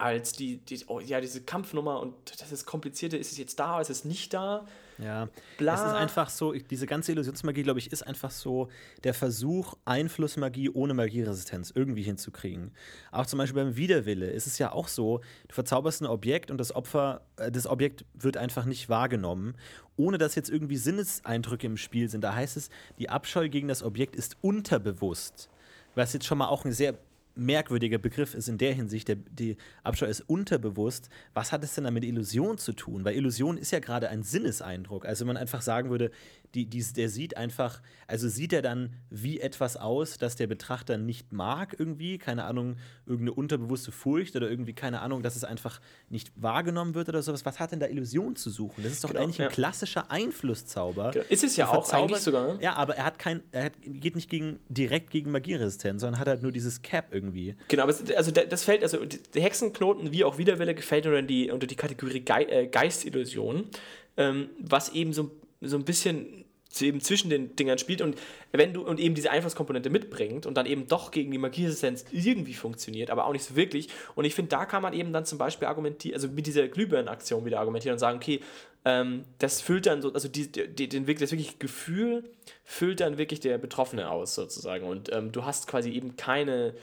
[0.00, 3.80] als die, die oh, ja, diese Kampfnummer und das ist komplizierte, ist es jetzt da,
[3.80, 4.66] ist es nicht da?
[4.98, 5.74] Ja, Bla.
[5.74, 8.68] es ist einfach so, diese ganze Illusionsmagie, glaube ich, ist einfach so
[9.04, 12.72] der Versuch, Einflussmagie ohne Magieresistenz irgendwie hinzukriegen.
[13.10, 16.58] Auch zum Beispiel beim Widerwille ist es ja auch so, du verzauberst ein Objekt und
[16.58, 19.54] das Opfer, äh, das Objekt wird einfach nicht wahrgenommen,
[19.96, 22.22] ohne dass jetzt irgendwie Sinneseindrücke im Spiel sind.
[22.22, 25.48] Da heißt es, die Abscheu gegen das Objekt ist unterbewusst.
[25.94, 26.98] Was jetzt schon mal auch ein sehr
[27.40, 31.08] merkwürdiger Begriff ist in der Hinsicht, der, die Abscheu ist unterbewusst.
[31.34, 33.04] Was hat es denn dann mit Illusion zu tun?
[33.04, 35.06] Weil Illusion ist ja gerade ein Sinneseindruck.
[35.06, 36.10] Also wenn man einfach sagen würde,
[36.54, 40.98] die, die, der sieht einfach, also sieht er dann wie etwas aus, das der Betrachter
[40.98, 42.76] nicht mag irgendwie, keine Ahnung,
[43.06, 47.44] irgendeine unterbewusste Furcht oder irgendwie, keine Ahnung, dass es einfach nicht wahrgenommen wird oder sowas.
[47.44, 48.82] Was hat denn da Illusion zu suchen?
[48.82, 49.48] Das ist doch Genau, eigentlich ein ja.
[49.50, 51.10] klassischer Einflusszauber.
[51.12, 51.24] Genau.
[51.28, 52.58] Ist es ja auch eigentlich sogar, ne?
[52.62, 56.28] Ja, aber er hat kein, er hat, geht nicht gegen, direkt gegen Magieresistenz, sondern hat
[56.28, 57.54] halt nur dieses Cap irgendwie.
[57.68, 61.22] Genau, aber es, also da- das fällt, also die Hexenknoten wie auch Widerwille gefällt unter
[61.22, 63.64] die, unter die Kategorie Gei äh, Geistillusion,
[64.16, 65.30] ähm, was eben so,
[65.60, 66.44] so ein bisschen
[66.80, 68.16] eben zwischen den Dingern spielt und
[68.52, 72.54] wenn du und eben diese Einflusskomponente mitbringt und dann eben doch gegen die Magieresistenz irgendwie
[72.54, 73.88] funktioniert, aber auch nicht so wirklich.
[74.14, 77.44] Und ich finde, da kann man eben dann zum Beispiel argumentieren, also mit dieser Glühbirnenaktion
[77.44, 78.38] wieder argumentieren und sagen, okay,
[78.84, 82.30] ähm, das füllt dann so, also die, die, den, wirklich- das wirkliche Gefühl
[82.62, 86.74] füllt dann wirklich der Betroffene aus sozusagen und ähm, du hast quasi eben keine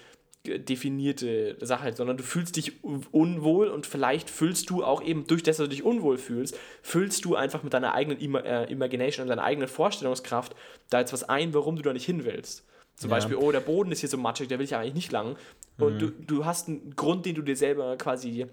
[0.47, 5.43] definierte Sache, sondern du fühlst dich un- unwohl und vielleicht fühlst du auch eben durch
[5.43, 9.23] das, dass du dich unwohl fühlst, fühlst du einfach mit deiner eigenen Ima äh, Imagination
[9.23, 10.55] und deiner eigenen Vorstellungskraft
[10.89, 12.65] da jetzt was ein, warum du da nicht hin willst.
[12.95, 13.17] Zum Ja.
[13.17, 15.35] Beispiel, oh, der Boden ist hier so matschig, der will ich eigentlich nicht lang.
[15.77, 15.99] Und Mhm.
[15.99, 18.47] du, du hast einen Grund, den du dir selber quasi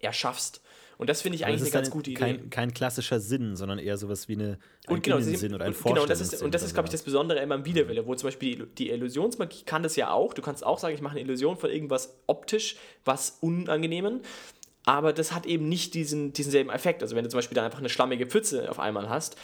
[0.00, 0.60] erschaffst.
[0.98, 2.18] Und das finde ich Aber eigentlich eine ganz gute Idee.
[2.18, 5.74] kein, kein klassischer Sinn, sondern eher sowas wie eine, ein Und genau, Innensinn oder ein
[5.74, 7.02] und, genau, und das ist, und das ist glaube ich, das.
[7.02, 10.34] Besondere immer im Widerwille, wo zum Beispiel die, die Illusionsmagie kann das ja auch.
[10.34, 14.22] Du kannst auch sagen, ich mache eine Illusion von irgendwas optisch, was Unangenehmen.
[14.88, 17.02] Aber das hat eben nicht diesen, diesen selben Effekt.
[17.02, 19.36] Also wenn du zum Beispiel da einfach eine schlammige Pfütze auf einmal hast,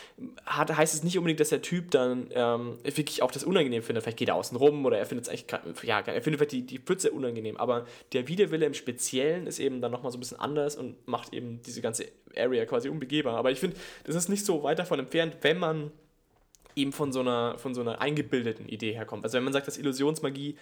[0.46, 4.04] hat, heißt es nicht unbedingt, dass der Typ dann ähm, wirklich auch das unangenehm findet.
[4.04, 6.62] Vielleicht geht er außen rum oder er findet es eigentlich, ja, er findet vielleicht die,
[6.64, 7.56] die Pfütze unangenehm.
[7.56, 11.34] Aber der Widerwille im Speziellen ist eben dann nochmal so ein bisschen anders und macht
[11.34, 13.36] eben diese ganze Area quasi unbegehbar.
[13.36, 15.90] Aber ich finde, das ist nicht so weit davon entfernt, wenn man
[16.76, 19.24] eben von so einer, von so einer eingebildeten Idee herkommt.
[19.24, 20.56] Also wenn man sagt, dass Illusionsmagie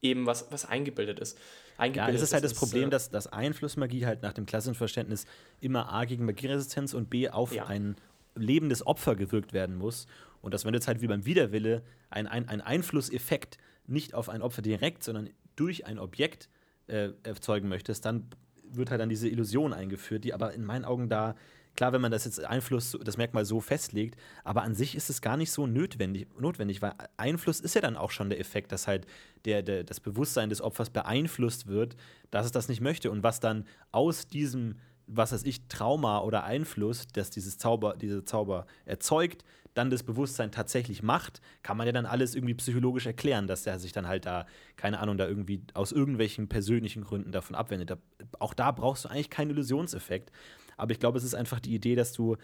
[0.00, 1.38] eben was, was eingebildet ist.
[1.82, 4.74] Ja, Eingebildet das ist halt das Problem, äh, dass, dass Einflussmagie halt nach dem klassischen
[4.74, 5.26] Verständnis
[5.60, 7.66] immer A gegen Magieresistenz und B auf Ja.
[7.66, 7.96] ein
[8.34, 10.06] lebendes Opfer gewirkt werden muss.
[10.40, 14.28] Und dass wenn du jetzt halt wie beim Widerwille ein, ein, ein Einflusseffekt nicht auf
[14.28, 16.48] ein Opfer direkt, sondern durch ein Objekt
[16.86, 18.26] äh, erzeugen möchtest, dann
[18.64, 21.34] wird halt dann diese Illusion eingeführt, die aber in meinen Augen da,
[21.76, 25.20] klar, wenn man das jetzt Einfluss, das Merkmal so festlegt, aber an sich ist es
[25.20, 28.86] gar nicht so notwendig, notwendig weil Einfluss ist ja dann auch schon der Effekt, dass
[28.86, 29.06] halt
[29.44, 31.96] der, der, das Bewusstsein des Opfers beeinflusst wird,
[32.30, 36.44] dass es das nicht möchte und was dann aus diesem was weiß ich, Trauma oder
[36.44, 39.44] Einfluss, dass dieses Zauber, diese Zauber erzeugt,
[39.74, 43.78] dann das Bewusstsein tatsächlich macht, kann man ja dann alles irgendwie psychologisch erklären, dass er
[43.78, 44.46] sich dann halt da,
[44.76, 47.96] keine Ahnung, da irgendwie aus irgendwelchen persönlichen Gründen davon abwendet.
[48.38, 50.30] Auch da brauchst du eigentlich keinen Illusionseffekt.
[50.76, 52.36] Aber ich glaube, es ist einfach die Idee, dass du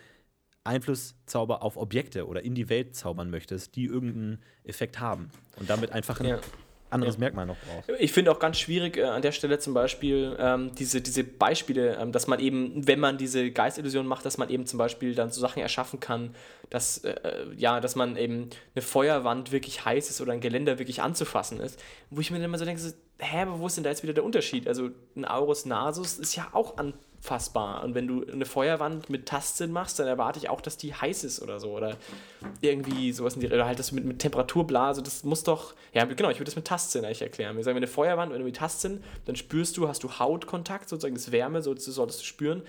[0.64, 5.30] Einflusszauber auf Objekte oder in die Welt zaubern möchtest, die irgendeinen Effekt haben.
[5.56, 6.40] Und damit einfach ein, ja
[6.90, 7.20] anderes ja.
[7.20, 8.00] Merkmal noch braucht.
[8.00, 11.96] Ich finde auch ganz schwierig äh, an der Stelle zum Beispiel ähm, diese, diese Beispiele,
[11.96, 15.30] ähm, dass man eben, wenn man diese Geistillusion macht, dass man eben zum Beispiel dann
[15.30, 16.34] so Sachen erschaffen kann,
[16.70, 21.02] dass, äh, ja, dass man eben eine Feuerwand wirklich heiß ist oder ein Geländer wirklich
[21.02, 21.80] anzufassen ist.
[22.10, 24.02] Wo ich mir dann immer so denke, so, hä, aber wo ist denn da jetzt
[24.02, 24.68] wieder der Unterschied?
[24.68, 27.82] Also ein Aurus Nasus ist ja auch an fassbar.
[27.82, 31.24] Und wenn du eine Feuerwand mit Tastsinn machst, dann erwarte ich auch, dass die heiß
[31.24, 31.72] ist oder so.
[31.72, 31.96] Oder
[32.60, 35.74] irgendwie sowas in die Oder halt das mit, mit Temperaturblase, das muss doch.
[35.92, 37.56] Ja, genau, ich würde das mit Tastsinn eigentlich erklären.
[37.56, 40.88] Wir sagen, wenn eine Feuerwand, wenn du mit Tastsinn, dann spürst du, hast du Hautkontakt,
[40.88, 42.62] sozusagen das Wärme, so solltest du spüren.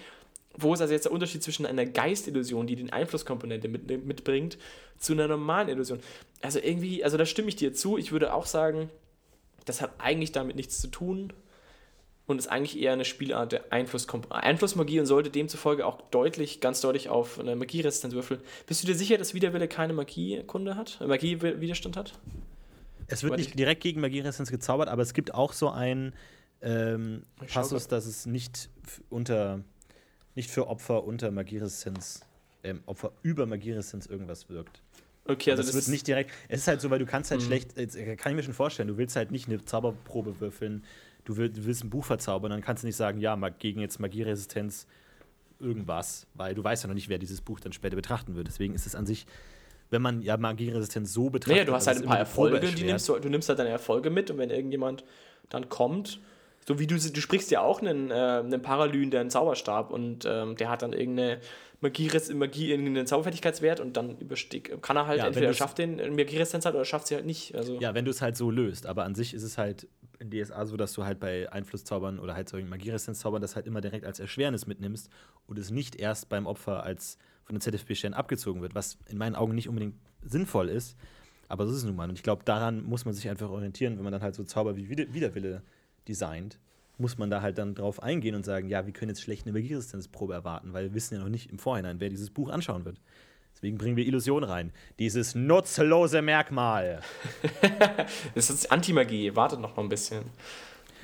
[0.58, 4.58] Wo ist also jetzt der Unterschied zwischen einer Geistillusion, die den Einflusskomponente mit, mitbringt,
[4.98, 6.00] zu einer normalen Illusion?
[6.42, 7.98] Also irgendwie, also da stimme ich dir zu.
[7.98, 8.90] Ich würde auch sagen,
[9.66, 11.32] das hat eigentlich damit nichts zu tun
[12.30, 16.80] und ist eigentlich eher eine Spielart der Einfluss Einflussmagie und sollte demzufolge auch deutlich, ganz
[16.80, 18.40] deutlich auf eine Magieresistenz würfeln.
[18.68, 21.00] Bist du dir sicher, dass Widerwille keine Magiekunde hat?
[21.02, 22.14] Äh, Magiewiderstand hat?
[23.08, 26.14] Es wird nicht direkt gegen Magieresistenz gezaubert, aber es gibt auch so einen
[26.62, 28.70] ähm, Passus, dass es nicht
[29.10, 29.64] unter
[30.36, 32.22] nicht für Opfer unter Magieresistenz,
[32.64, 34.84] ähm, Opfer über Magieresistenz irgendwas wirkt.
[35.26, 36.32] Okay, also, also das, das wird nicht direkt.
[36.48, 37.46] Es ist halt so, weil du kannst halt mhm.
[37.46, 40.84] schlecht, kann ich mir schon vorstellen, du willst halt nicht eine Zauberprobe würfeln,
[41.26, 44.00] du, will, du willst ein Buch verzaubern, dann kannst du nicht sagen, ja, gegen jetzt
[44.00, 44.88] Magieresistenz
[45.60, 48.48] irgendwas, weil du weißt ja noch nicht, wer dieses Buch dann später betrachten wird.
[48.48, 49.26] Deswegen ist es an sich,
[49.90, 51.58] wenn man ja Magieresistenz so betrachtet.
[51.58, 54.10] Naja, du hast halt ein paar Erfolge, die nimmst du, du nimmst halt deine Erfolge
[54.10, 55.04] mit und wenn irgendjemand
[55.50, 56.20] dann kommt,
[56.68, 60.26] so wie du, du sprichst ja auch einen, äh, einen Paralyn, der einen Zauberstab und
[60.26, 61.40] ähm, der hat dann irgendeine
[61.82, 65.96] Magie, Magie in den Zauberfertigkeitswert und dann überstieg, kann er halt ja, entweder schafft den
[66.16, 67.56] Magieresistenz halt oder schafft sie halt nicht.
[67.56, 69.88] Also ja, wenn du es halt so löst, aber an sich ist es halt
[70.20, 73.82] in DSA so, dass du halt bei Einflusszaubern oder halt solchen Magieresistenzzaubern das halt immer
[73.82, 75.10] direkt als Erschwernis mitnimmst
[75.48, 79.36] und es nicht erst beim Opfer als von den ZFP-Stellen abgezogen wird, was in meinen
[79.36, 80.98] Augen nicht unbedingt sinnvoll ist.
[81.48, 82.08] Aber so ist es nun mal.
[82.08, 84.76] Und ich glaube, daran muss man sich einfach orientieren, wenn man dann halt so Zauber
[84.76, 85.64] wie Widerwille
[86.08, 86.60] designt,
[87.00, 89.54] muss man da halt dann drauf eingehen und sagen, ja, wir können jetzt schlecht eine
[89.54, 93.00] Magieresistenzprobe erwarten, weil wir wissen ja noch nicht im Vorhinein, wer dieses Buch anschauen wird.
[93.60, 94.72] Deswegen bringen wir Illusion rein.
[95.00, 97.02] Dieses nutzlose Merkmal.
[98.36, 99.36] das ist Antimagie.
[99.36, 100.24] Wartet noch mal ein bisschen.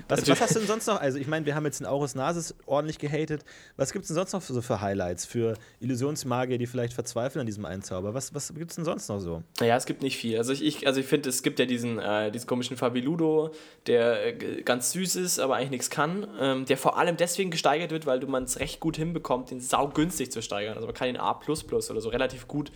[0.07, 0.99] Was, was, hast du denn sonst noch?
[0.99, 3.43] Also, ich meine, wir haben jetzt den Aurus Nasis ordentlich gehatet.
[3.77, 7.45] Was gibt es denn sonst noch so für Highlights für Illusionsmagier, die vielleicht verzweifeln an
[7.45, 8.13] diesem Einzauber?
[8.13, 9.43] Was, was gibt es denn sonst noch so?
[9.59, 10.37] Naja, es gibt nicht viel.
[10.37, 13.51] Also, ich, ich, also ich finde, es gibt ja diesen, äh, diesen komischen Fabiludo,
[13.87, 16.27] der äh, ganz süß ist, aber eigentlich nichts kann.
[16.39, 19.61] Ähm, der vor allem deswegen gesteigert wird, weil du man es recht gut hinbekommt, den
[19.61, 20.75] saugünstig zu steigern.
[20.75, 22.71] Also, man kann den A oder so relativ gut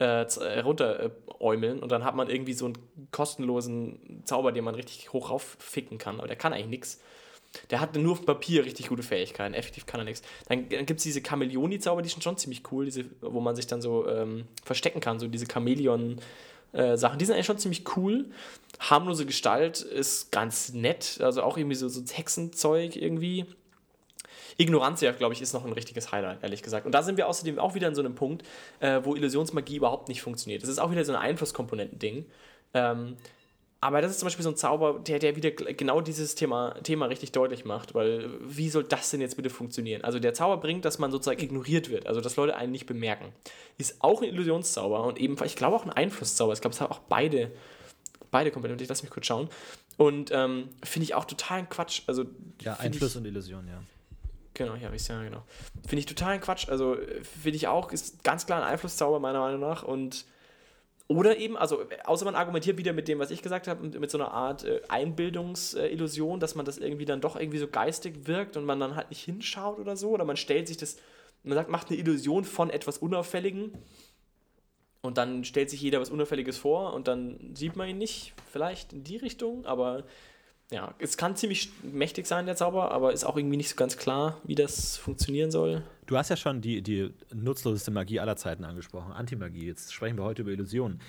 [0.00, 2.78] äh, äh runteräumeln und dann hat man irgendwie so einen
[3.12, 6.18] kostenlosen Zauber, den man richtig hoch raufficken kann.
[6.18, 7.00] Aber der kann eigentlich nichts.
[7.70, 9.54] Der hat nur auf Papier richtig gute Fähigkeiten.
[9.54, 10.22] Effektiv kann er nichts.
[10.48, 13.66] Dann, dann gibt es diese Chamäleoni-Zauber, die sind schon ziemlich cool, diese, wo man sich
[13.66, 15.18] dann so ähm, verstecken kann.
[15.18, 17.18] So diese Chamäleon-Sachen.
[17.18, 18.26] die sind eigentlich schon ziemlich cool.
[18.78, 21.18] Harmlose Gestalt ist ganz nett.
[21.20, 23.46] Also auch irgendwie so, so Hexenzeug irgendwie.
[24.60, 26.84] Ignorantia, glaube ich, ist noch ein richtiges Highlight, ehrlich gesagt.
[26.84, 28.46] Und da sind wir außerdem auch wieder in so einem Punkt,
[28.80, 30.62] äh, wo Illusionsmagie überhaupt nicht funktioniert.
[30.62, 32.26] Das ist auch wieder so ein Einflusskomponenten-Ding.
[32.74, 33.16] Ähm,
[33.82, 37.06] aber das ist zum Beispiel so ein Zauber, der, der wieder genau dieses Thema, Thema
[37.06, 40.04] richtig deutlich macht, weil wie soll das denn jetzt bitte funktionieren?
[40.04, 43.32] Also der Zauber bringt, dass man sozusagen ignoriert wird, also dass Leute einen nicht bemerken.
[43.78, 46.52] Ist auch ein Illusionszauber und eben, ich glaube auch ein Einflusszauber.
[46.52, 47.50] Ich glaube, es hat auch beide,
[48.30, 48.82] beide Komponenten.
[48.82, 49.48] Ich lass mich kurz schauen.
[49.96, 52.02] Und ähm, finde ich auch total Quatsch.
[52.06, 52.26] Also,
[52.60, 53.82] ja, Einfluss ich, und Illusion, ja.
[54.60, 55.42] Genau, hier habe ich es ja, genau.
[55.86, 56.68] Finde ich total Quatsch.
[56.68, 56.98] Also,
[57.42, 59.82] finde ich auch, ist ganz klar ein Einflusszauber, meiner Meinung nach.
[59.82, 60.26] Und.
[61.08, 64.10] Oder eben, also, außer man argumentiert wieder mit dem, was ich gesagt habe, mit, mit
[64.10, 68.56] so einer Art äh, Einbildungsillusion, dass man das irgendwie dann doch irgendwie so geistig wirkt
[68.58, 70.10] und man dann halt nicht hinschaut oder so.
[70.10, 70.98] Oder man stellt sich das,
[71.42, 73.72] man sagt, macht eine Illusion von etwas Unauffälligen
[75.00, 78.92] und dann stellt sich jeder was Unauffälliges vor und dann sieht man ihn nicht, vielleicht
[78.92, 80.04] in die Richtung, aber
[80.70, 83.96] ja, es kann ziemlich mächtig sein, der Zauber, aber ist auch irgendwie nicht so ganz
[83.96, 85.82] klar, wie das funktionieren soll.
[86.06, 89.66] Du hast ja schon die, die nutzloseste Magie aller Zeiten angesprochen, Antimagie.
[89.66, 91.00] Jetzt sprechen wir heute über Illusionen.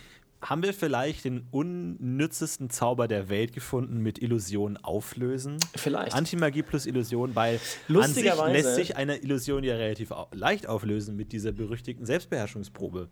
[0.41, 5.57] Haben wir vielleicht den unnützesten Zauber der Welt gefunden mit Illusion auflösen?
[5.75, 6.15] Vielleicht.
[6.15, 11.15] Antimagie plus Illusion, weil Lustigerweise- an sich lässt sich eine Illusion ja relativ leicht auflösen
[11.15, 13.09] mit dieser berüchtigten Selbstbeherrschungsprobe.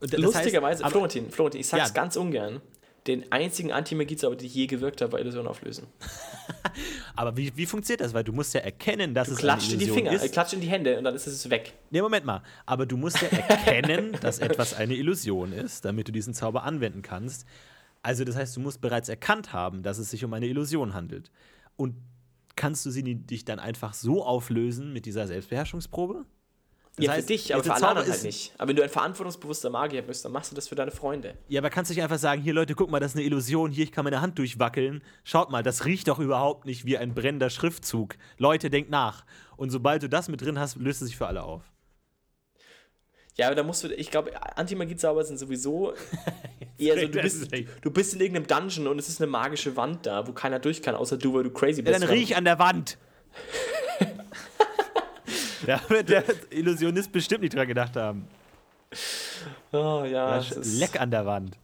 [0.00, 1.94] Das Lustigerweise, heißt, aber- Florentin, Florentin, ich sag's Ja.
[1.94, 2.62] ganz ungern.
[3.06, 5.86] Den einzigen Anti-Magie-Zauber, den ich je gewirkt habe, war Illusion auflösen.
[7.16, 8.14] Aber wie, wie funktioniert das?
[8.14, 10.32] Weil du musst ja erkennen, dass es Klatscht eine in die Illusion Finger, ist.
[10.32, 11.74] klatscht in die Hände und dann ist es weg.
[11.90, 12.42] Nee, Moment mal.
[12.64, 17.02] Aber du musst ja erkennen, dass etwas eine Illusion ist, damit du diesen Zauber anwenden
[17.02, 17.46] kannst.
[18.02, 21.30] Also das heißt, du musst bereits erkannt haben, dass es sich um eine Illusion handelt.
[21.76, 21.96] Und
[22.56, 26.24] kannst du sie dich dann einfach so auflösen mit dieser Selbstbeherrschungsprobe?
[26.96, 28.52] Das ja, heißt, für dich, aber für alle anderen Zauber halt nicht.
[28.56, 31.36] Aber wenn du ein verantwortungsbewusster Magier bist, dann machst du das für deine Freunde.
[31.48, 33.70] Ja, aber kannst du nicht einfach sagen, hier Leute, guck mal, das ist eine Illusion,
[33.70, 35.02] hier, ich kann meine Hand durchwackeln.
[35.22, 38.16] Schaut mal, das riecht doch überhaupt nicht wie ein brennender Schriftzug.
[38.38, 39.26] Leute, denkt nach.
[39.58, 41.62] Und sobald du das mit drin hast, löst es sich für alle auf.
[43.34, 45.92] Ja, aber da musst du, ich glaube, Anti-Magie-Zauber sind sowieso
[46.78, 50.06] eher so, du bist, du bist in irgendeinem Dungeon und es ist eine magische Wand
[50.06, 52.02] da, wo keiner durch kann, außer du, weil du crazy Ja, bist.
[52.02, 52.96] dann riech an der Wand.
[55.66, 58.28] Da wird der Illusionist bestimmt nicht dran gedacht haben.
[59.72, 60.40] Oh, ja.
[60.62, 61.56] Leck an der Wand.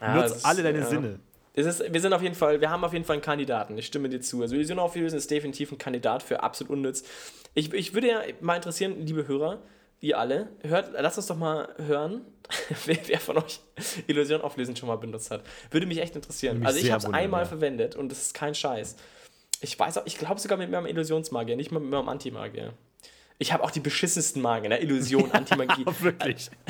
[0.00, 0.86] ja, Nutz alle deine ja.
[0.86, 1.20] Sinne.
[1.54, 3.78] Ist, wir sind auf jeden Fall, wir haben auf jeden Fall einen Kandidaten.
[3.78, 4.42] Ich stimme dir zu.
[4.42, 7.02] Also Illusion auflösen ist definitiv ein Kandidat für absolut unnütz.
[7.54, 9.60] Ich, ich würde ja mal interessieren, liebe Hörer,
[10.00, 12.20] ihr alle, hört, lasst uns doch mal hören,
[12.84, 13.60] wer, wer von euch
[14.06, 15.44] Illusion auflösen schon mal benutzt hat.
[15.70, 16.58] Würde mich echt interessieren.
[16.58, 17.48] Mich also ich habe es einmal ja.
[17.48, 18.96] verwendet und das ist kein Scheiß.
[19.62, 22.74] Ich weiß auch, ich glaube sogar mit meinem Illusionsmagier, nicht mal mit meinem Antimagier.
[23.38, 24.78] Ich habe auch die beschissensten Magier, ne?
[24.80, 25.84] Illusion, Antimagie.
[26.00, 26.50] Wirklich.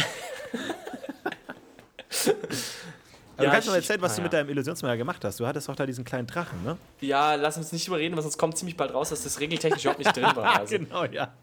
[3.39, 4.25] Aber Ja, du kannst ich- erzählen, was du naja.
[4.25, 5.39] mit deinem Illusionsmagier gemacht hast.
[5.39, 6.79] Du hattest doch da diesen kleinen Drachen, ne?
[7.03, 9.99] Ja, lass uns nicht überreden, weil sonst kommt ziemlich bald raus, dass das regeltechnisch überhaupt
[9.99, 10.61] nicht drin war.
[10.61, 10.79] Also.
[10.79, 11.35] Genau, ja.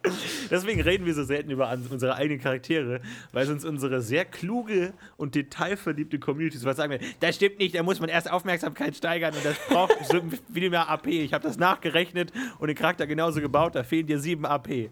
[0.49, 2.99] Deswegen reden wir so selten über unsere eigenen Charaktere,
[3.31, 7.75] weil sonst unsere sehr kluge und detailverliebte Community so was sagen wir, das stimmt nicht,
[7.75, 10.19] da muss man erst Aufmerksamkeit steigern und das braucht so
[10.51, 11.05] viel mehr AP.
[11.05, 14.89] Ich habe das nachgerechnet und den Charakter genauso gebaut, da fehlen dir 7 AP.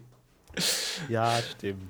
[1.08, 1.82] Ja, stimmt.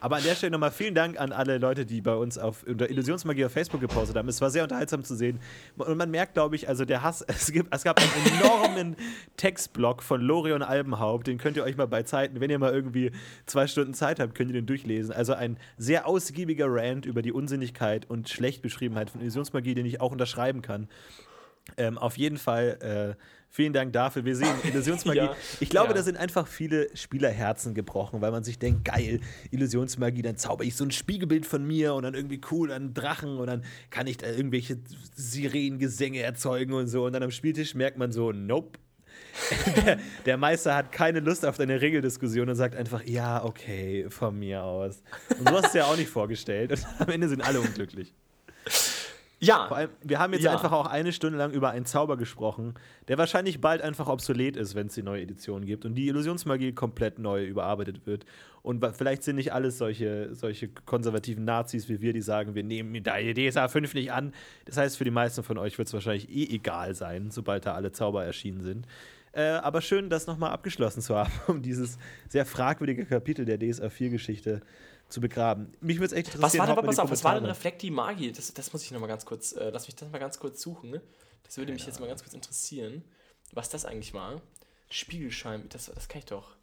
[0.00, 2.90] Aber an der Stelle nochmal vielen Dank an alle Leute, die bei uns auf unter
[2.90, 4.28] Illusionsmagie auf Facebook gepostet haben.
[4.28, 5.40] Es war sehr unterhaltsam zu sehen.
[5.76, 8.96] Und man merkt, glaube ich, also der Hass, es, gibt, es gab einen enormen
[9.36, 13.12] Textblock von Lorion Albenhaupt, den könnt ihr euch mal bei Zeiten, wenn ihr mal irgendwie
[13.46, 15.12] zwei Stunden Zeit habt, könnt ihr den durchlesen.
[15.12, 20.12] Also ein sehr ausgiebiger Rant über die Unsinnigkeit und Schlechtbeschriebenheit von Illusionsmagie, den ich auch
[20.12, 20.88] unterschreiben kann.
[21.76, 24.24] Ähm, auf jeden Fall äh, vielen Dank dafür.
[24.24, 25.16] Wir sehen Illusionsmagie.
[25.16, 25.94] Ja, ich glaube, ja.
[25.94, 30.76] da sind einfach viele Spielerherzen gebrochen, weil man sich denkt, geil, Illusionsmagie, dann zauber ich
[30.76, 34.18] so ein Spiegelbild von mir und dann irgendwie cool, dann Drachen und dann kann ich
[34.18, 34.78] da irgendwelche
[35.14, 37.06] Sirenengesänge erzeugen und so.
[37.06, 38.78] Und dann am Spieltisch merkt man so, nope.
[39.84, 44.38] der, der Meister hat keine Lust auf deine Regeldiskussion und sagt einfach, ja, okay, von
[44.38, 45.02] mir aus.
[45.38, 46.72] Und so hast du es ja auch nicht vorgestellt.
[46.72, 48.14] Und am Ende sind alle unglücklich.
[49.38, 50.52] Ja, Vor allem, wir haben jetzt Ja.
[50.52, 52.72] einfach auch eine Stunde lang über einen Zauber gesprochen,
[53.08, 56.72] der wahrscheinlich bald einfach obsolet ist, wenn es die neue Edition gibt und die Illusionsmagie
[56.72, 58.24] komplett neu überarbeitet wird.
[58.62, 62.94] Und vielleicht sind nicht alles solche, solche konservativen Nazis wie wir, die sagen, wir nehmen
[62.94, 63.02] die
[63.50, 64.32] DSA 5 nicht an.
[64.64, 67.74] Das heißt, für die meisten von euch wird es wahrscheinlich eh egal sein, sobald da
[67.74, 68.86] alle Zauber erschienen sind.
[69.32, 73.88] Äh, aber schön, das nochmal abgeschlossen zu haben, um dieses sehr fragwürdige Kapitel der DSA
[73.88, 74.62] 4-Geschichte
[75.08, 75.72] zu begraben.
[75.80, 76.42] Mich würde es echt interessieren.
[76.42, 77.44] was war denn, aber pass auf, was war denn.
[77.44, 78.32] Reflekti Magie?
[78.32, 80.90] Das, das muss ich nochmal ganz kurz, äh, lass mich das mal ganz kurz suchen.
[80.90, 81.02] Ne?
[81.44, 83.04] Das würde mich jetzt mal ganz kurz interessieren,
[83.52, 84.40] was das eigentlich war.
[84.90, 86.56] Spiegelschein, das, das kann ich doch.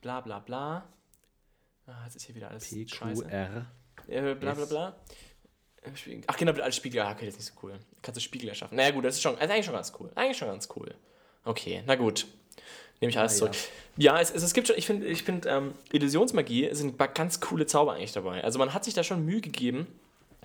[0.00, 0.88] Bla bla bla.
[1.86, 3.24] Ah, jetzt ist hier wieder alles scheiße.
[3.24, 3.66] PQR.
[4.08, 4.96] Äh, bla bla bla.
[5.82, 7.00] Äh, Ach genau, mit alles Spiegel.
[7.00, 7.78] Ah, okay, das ist nicht so cool.
[8.02, 8.76] Kannst du Spiegel erschaffen.
[8.76, 10.10] Naja gut, das ist schon, also eigentlich schon ganz cool.
[10.14, 10.94] Eigentlich schon ganz cool.
[11.44, 12.26] Okay, na gut.
[13.00, 13.54] Nehme ich alles Ah, zurück.
[13.96, 17.66] Ja, es, es, es gibt schon, ich finde, ich find, ähm, Illusionsmagie sind ganz coole
[17.66, 18.42] Zauber eigentlich dabei.
[18.42, 19.86] Also man hat sich da schon Mühe gegeben,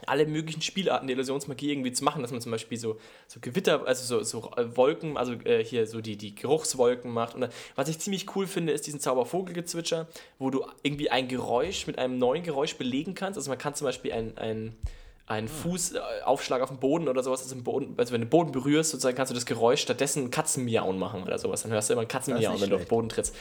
[0.05, 2.97] alle möglichen Spielarten der Illusionsmagie irgendwie zu machen, dass man zum Beispiel so,
[3.27, 7.35] so Gewitter, also so, so äh, Wolken, also äh, hier so die, die Geruchswolken macht.
[7.35, 11.27] Und dann, was ich ziemlich cool finde, ist diesen Zauber Vogelgezwitscher, wo du irgendwie ein
[11.27, 13.37] Geräusch mit einem neuen Geräusch belegen kannst.
[13.37, 14.75] Also man kann zum Beispiel ein, ein
[15.29, 18.51] einen Fußaufschlag auf dem Boden oder sowas, also, im Boden, also wenn du den Boden
[18.51, 21.61] berührst, sozusagen kannst du das Geräusch stattdessen Katzenmiauen machen oder sowas.
[21.61, 22.87] Dann hörst du immer ein Katzenmiauen, wenn du auf den.
[22.87, 23.35] Boden trittst.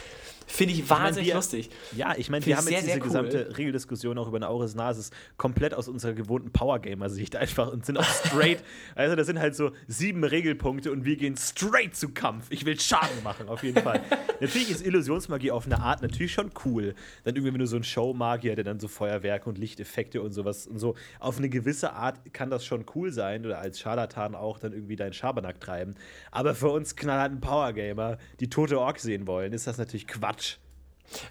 [0.49, 1.69] Finde ich wahnsinnig wir- lustig.
[1.95, 3.03] Ja, ich meine, wir ich haben sehr, jetzt diese cool.
[3.05, 7.99] gesamte Regeldiskussion auch über eine Auris Nasis komplett aus unserer gewohnten Powergamer-Sicht einfach und sind
[7.99, 8.65] auch straight.
[8.95, 12.47] also, das sind halt so sieben Regelpunkte und wir gehen straight zu Kampf.
[12.49, 14.01] Ich will Schaden machen, auf jeden Fall.
[14.41, 16.95] natürlich ist Illusionsmagie auf eine Art natürlich schon cool.
[17.25, 20.67] Dann irgendwie, wenn du so ein Showmagier, der dann so Feuerwerke und Lichteffekte und sowas
[20.67, 24.59] und so, auf eine gewisse Art kann das schon cool sein oder als Scharlatan auch
[24.59, 25.95] dann irgendwie deinen Schabernack treiben.
[26.31, 30.38] Aber für uns knallharten Powergamer, die tote Ork sehen wollen, ist das natürlich Quatsch.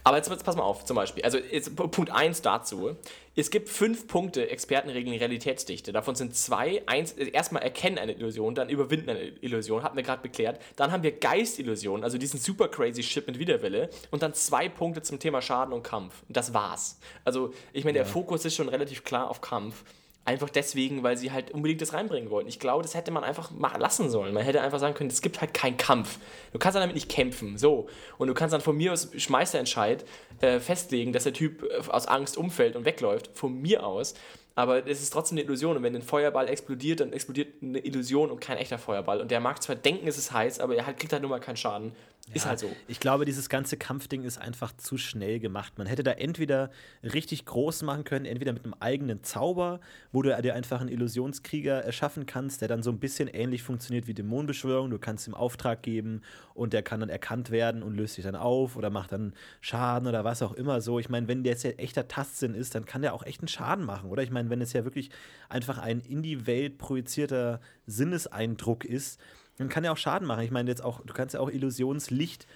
[0.04, 1.24] Aber jetzt, pass mal auf, zum Beispiel.
[1.24, 2.96] Also jetzt, Punkt 1 dazu.
[3.36, 5.92] Es gibt fünf Punkte Expertenregeln Realitätsdichte.
[5.94, 6.82] Davon sind zwei.
[6.88, 10.60] Eins, erstmal erkennen eine Illusion, dann überwinden eine Illusion, hatten wir gerade beklärt.
[10.76, 13.90] Dann haben wir Geistillusionen, also diesen super crazy Shit mit Widerwille.
[14.10, 16.24] Und dann zwei Punkte zum Thema Schaden und Kampf.
[16.28, 17.00] Und das war's.
[17.24, 19.84] Also, ich meine, der Fokus ist schon relativ klar auf Kampf.
[20.28, 22.50] Einfach deswegen, weil sie halt unbedingt das reinbringen wollten.
[22.50, 24.34] Ich glaube, das hätte man einfach lassen sollen.
[24.34, 26.20] Man hätte einfach sagen können, es gibt halt keinen Kampf.
[26.52, 27.58] Du kannst damit nicht kämpfen.
[27.58, 27.88] So.
[28.18, 30.04] Und du kannst dann von mir aus Schmeißerentscheid
[30.42, 33.30] äh, festlegen, dass der Typ äh, aus Angst umfällt und wegläuft.
[33.36, 34.16] Von mir aus.
[34.54, 35.78] Aber es ist trotzdem eine Illusion.
[35.78, 39.22] Und wenn ein Feuerball explodiert, dann explodiert eine Illusion und kein echter Feuerball.
[39.22, 41.56] Und der mag zwar denken, es ist heiß, aber er kriegt halt nur mal keinen
[41.56, 41.94] Schaden.
[42.34, 42.76] Ist Ja, halt so.
[42.88, 45.78] Ich glaube, dieses ganze Kampfding ist einfach zu schnell gemacht.
[45.78, 46.72] Man hätte da entweder
[47.02, 49.80] richtig groß machen können, entweder mit einem eigenen Zauber,
[50.12, 54.08] wo du dir einfach einen Illusionskrieger erschaffen kannst, der dann so ein bisschen ähnlich funktioniert
[54.08, 54.90] wie Dämonenbeschwörung.
[54.90, 56.22] Du kannst ihm Auftrag geben
[56.54, 60.08] und der kann dann erkannt werden und löst sich dann auf oder macht dann Schaden
[60.08, 61.00] oder was auch immer so.
[61.00, 63.48] Ich meine, wenn der jetzt ja echter Tastsinn ist, dann kann der auch echt einen
[63.48, 64.22] Schaden machen, oder?
[64.22, 65.12] Ich meine, wenn es ja wirklich
[65.48, 69.18] einfach ein in die Welt projizierter Sinneseindruck ist,
[69.58, 70.44] dann kann er auch Schaden machen.
[70.44, 72.48] Ich meine jetzt auch, du kannst ja auch Illusionslicht,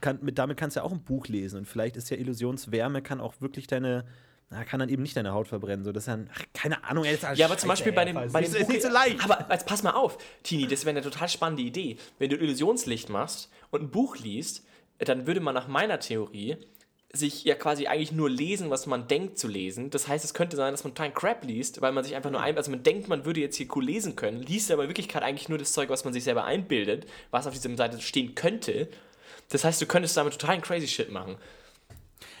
[0.00, 3.02] kann, mit, damit kannst du ja auch ein Buch lesen und vielleicht ist ja Illusionswärme
[3.02, 4.04] kann auch wirklich deine,
[4.50, 5.84] na, kann dann eben nicht deine Haut verbrennen.
[5.84, 8.40] So, das ist dann, ach, keine Ahnung, ey, Ja, aber zum Beispiel bei dem, bei
[8.40, 9.22] dem ist ist nicht so leicht.
[9.22, 11.98] Aber jetzt pass mal auf, Tini, das wäre eine total spannende Idee.
[12.18, 14.64] Wenn du Illusionslicht machst und ein Buch liest,
[14.98, 16.56] dann würde man nach meiner Theorie
[17.16, 19.90] sich ja quasi eigentlich nur lesen, was man denkt zu lesen.
[19.90, 22.40] Das heißt, es könnte sein, dass man totalen Crap liest, weil man sich einfach nur
[22.40, 25.22] ein, also man denkt, man würde jetzt hier cool lesen können, liest aber in Wirklichkeit
[25.22, 28.88] eigentlich nur das Zeug, was man sich selber einbildet, was auf dieser Seite stehen könnte.
[29.48, 31.36] Das heißt, du könntest damit totalen crazy Shit machen.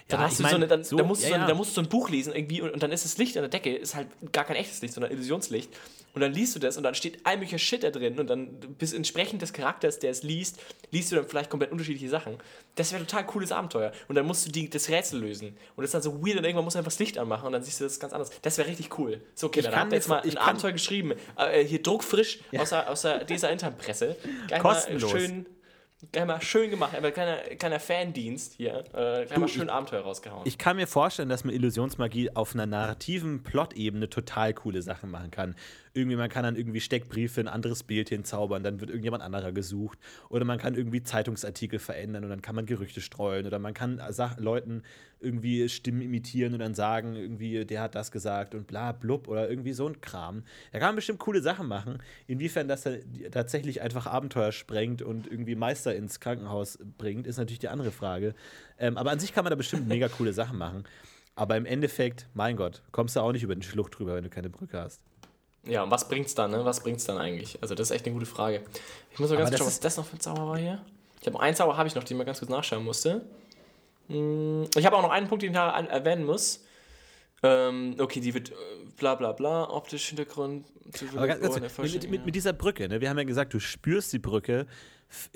[0.08, 1.42] Dann, Ja, hast du mein, so eine, dann, so- dann, musst du ja, so, eine-
[1.44, 1.48] ja.
[1.48, 3.42] dann musst du so ein Buch lesen irgendwie und, und dann ist das Licht an
[3.42, 5.70] der Decke, ist halt gar kein echtes Licht, sondern Illusionslicht.
[6.14, 8.48] Und dann liest du das und dann steht all möglicher Shit da drin und dann
[8.78, 10.58] bis entsprechend des Charakters, der es liest,
[10.90, 12.38] liest du dann vielleicht komplett unterschiedliche Sachen.
[12.76, 13.92] Das wäre total cooles Abenteuer.
[14.08, 15.48] Und dann musst du die, das Rätsel lösen.
[15.48, 17.52] Und das ist dann so weird und irgendwann musst du einfach das Licht anmachen und
[17.52, 18.30] dann siehst du das ganz anders.
[18.42, 19.20] Das wäre richtig cool.
[19.34, 21.12] So, okay, Ich dann habt ihr jetzt mal ein Abenteuer geschrieben.
[21.36, 24.16] Äh, hier druckfrisch aus der, aus der dieser Internpresse.
[24.46, 25.12] Gleich Kostenlos.
[25.12, 25.46] Mal schön,
[26.12, 26.94] gleich mal schön gemacht.
[26.94, 28.84] Einfach kleiner, kleiner Fandienst hier.
[28.92, 30.42] Äh, gleich mal schön Abenteuer rausgehauen.
[30.44, 35.30] Ich kann mir vorstellen, dass man Illusionsmagie auf einer narrativen Plot-Ebene total coole Sachen machen
[35.30, 35.56] kann.
[35.96, 39.52] Irgendwie, man kann dann irgendwie Steckbriefe in ein anderes Bild hinzaubern, dann wird irgendjemand anderer
[39.52, 39.98] gesucht.
[40.28, 43.46] Oder man kann irgendwie Zeitungsartikel verändern und dann kann man Gerüchte streuen.
[43.46, 44.82] Oder man kann Sach Leuten
[45.20, 49.48] irgendwie Stimmen imitieren und dann sagen, irgendwie, der hat das gesagt und bla blub oder
[49.48, 50.42] irgendwie so ein Kram.
[50.72, 52.02] Da kann man bestimmt coole Sachen machen.
[52.26, 52.86] Inwiefern das
[53.30, 58.34] tatsächlich einfach Abenteuer sprengt und irgendwie Meister ins Krankenhaus bringt, ist natürlich die andere Frage.
[58.78, 60.84] Ähm, aber an sich kann man da bestimmt mega coole Sachen machen.
[61.34, 64.30] Aber im Endeffekt, mein Gott, kommst du auch nicht über den Schlucht drüber, wenn du
[64.30, 65.02] keine Brücke hast.
[65.66, 66.64] Ja, und was bringt's dann, ne?
[66.64, 67.58] Was bringt's dann eigentlich?
[67.60, 68.62] Also, das ist echt eine gute Frage.
[69.12, 70.80] Ich muss mal ganz kurz schauen, das was das noch für ein Zauber war hier.
[71.20, 73.22] Ich habe einen Zauber, habe ich noch, den mal ganz kurz nachschauen musste.
[74.08, 76.64] Hm, Ich habe auch noch einen Punkt, den ich erwähnen muss.
[77.42, 78.54] Ähm, okay, die wird äh,
[78.96, 80.66] bla bla bla, optisch Hintergrund.
[81.14, 83.00] Aber ganz, ganz, Oh, mit, mit, mit dieser Brücke, ne?
[83.00, 84.66] wir haben ja gesagt, du spürst die Brücke,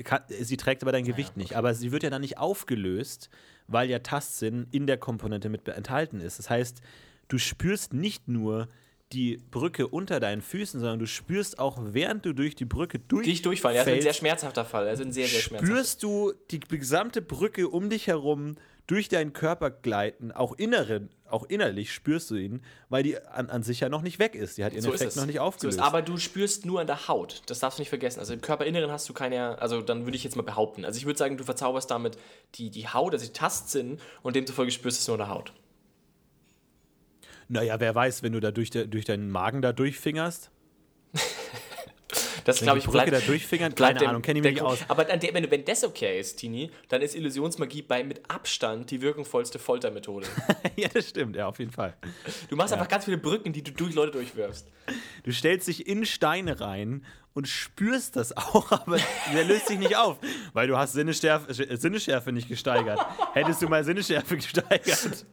[0.04, 1.56] kann, sie trägt aber dein Gewicht nicht.
[1.56, 3.28] Aber sie wird ja dann nicht aufgelöst,
[3.68, 6.38] weil ja Tastsinn in der Komponente mit enthalten ist.
[6.38, 6.80] Das heißt,
[7.28, 8.68] du spürst nicht nur
[9.12, 13.24] die Brücke unter deinen Füßen, sondern du spürst auch, während du durch die Brücke durch
[13.24, 13.76] Die ich durchfallen.
[13.76, 14.86] Ja, das ist ein sehr schmerzhafter Fall.
[14.86, 15.74] Also ein sehr, sehr schmerzhafter.
[15.74, 18.56] spürst du die gesamte Brücke um dich herum
[18.86, 23.62] durch deinen Körper gleiten, auch inneren, auch innerlich spürst du ihn, weil die an, an
[23.62, 24.58] sich ja noch nicht weg ist.
[24.58, 25.78] Die hat ihren So Effekt noch nicht So aufgelöst.
[25.78, 27.42] ist, aber du spürst nur an der Haut.
[27.46, 28.18] Das darfst du nicht vergessen.
[28.18, 30.84] Also im Körperinneren hast du keine, also dann würde ich jetzt mal behaupten.
[30.84, 32.18] Also ich würde sagen, du verzauberst damit
[32.56, 35.52] die, die Haut, also die Tastsinn und demzufolge spürst du es nur an der Haut.
[37.52, 40.50] Naja, wer weiß, wenn du da durch, de, durch deinen Magen da durchfingerst,
[42.44, 44.78] Das glaube ich Brücke bleibt, da durchfingern, keine dem- Ahnung, kenne ich mich nicht aus.
[44.88, 49.02] Aber dann, wenn, wenn das okay ist, Tini, dann ist Illusionsmagie bei mit Abstand die
[49.02, 50.26] wirkungsvollste Foltermethode.
[50.76, 51.96] ja, das stimmt, ja, auf jeden Fall.
[52.48, 54.66] Du machst einfach ganz viele Brücken, die du durch Leute durchwirfst.
[55.24, 57.04] Du stellst dich in Steine rein
[57.34, 58.98] und spürst das auch, aber
[59.32, 60.18] der löst sich nicht auf,
[60.52, 63.00] weil du hast Sinneschärfe, äh, Sinneschärfe nicht gesteigert.
[63.32, 65.26] Hättest du mal Sinneschärfe gesteigert.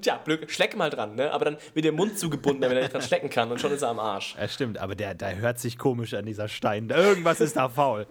[0.00, 1.32] Tja, Glück, schleck mal dran, ne?
[1.32, 3.82] Aber dann wird der Mund zugebunden, damit er nicht dran schlecken kann und schon ist
[3.82, 4.34] er am Arsch.
[4.38, 6.88] Ja, stimmt, aber der, der hört sich komisch an, dieser Stein.
[6.88, 8.06] Irgendwas ist da faul.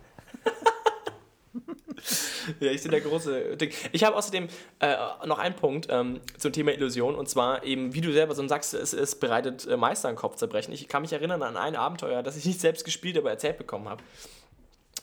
[2.60, 3.72] Ja, ich bin der große Ding.
[3.92, 4.48] Ich habe außerdem
[4.80, 4.96] äh,
[5.26, 8.74] noch einen Punkt ähm, zum Thema Illusion und zwar eben, wie du selber so sagst,
[8.74, 10.74] es, es bereitet äh, Meister einen Kopfzerbrechen.
[10.74, 13.88] Ich kann mich erinnern an ein Abenteuer, das ich nicht selbst gespielt, aber erzählt bekommen
[13.88, 14.04] habe.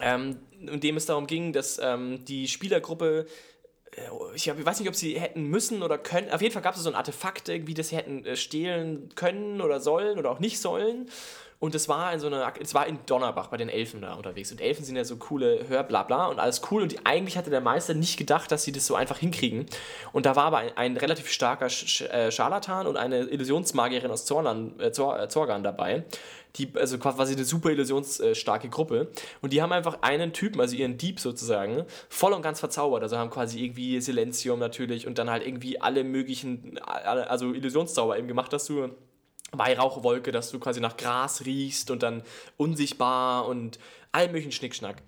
[0.00, 3.26] Ähm, in dem es darum ging, dass ähm, die Spielergruppe
[3.92, 6.30] äh, ich, weiß nicht, ob sie hätten müssen oder können.
[6.30, 9.60] Auf jeden Fall gab es so ein Artefakt, irgendwie, das sie hätten äh, stehlen können
[9.60, 11.08] oder sollen oder auch nicht sollen.
[11.60, 14.50] Und es war in so einer, es war in Donnerbach bei den Elfen da unterwegs.
[14.50, 16.80] Und Elfen sind ja so coole Hörblabla und alles cool.
[16.80, 19.66] Und die, eigentlich hatte der Meister nicht gedacht, dass sie das so einfach hinkriegen.
[20.12, 24.24] Und da war aber ein, ein relativ starker Sch äh, Scharlatan und eine Illusionsmagierin aus
[24.24, 26.04] Zorlan, äh, Zor, äh, Zorgan dabei.
[26.56, 29.08] Die, also quasi eine super illusionsstarke Gruppe.
[29.42, 33.02] Und die haben einfach einen Typen, also ihren Dieb sozusagen, voll und ganz verzaubert.
[33.02, 38.28] Also haben quasi irgendwie Silenzium natürlich und dann halt irgendwie alle möglichen, also Illusionszauber eben
[38.28, 38.88] gemacht, dass du
[39.52, 42.22] Weihrauchwolke, dass du quasi nach Gras riechst und dann
[42.56, 43.78] unsichtbar und
[44.12, 45.02] all möglichen Schnickschnack.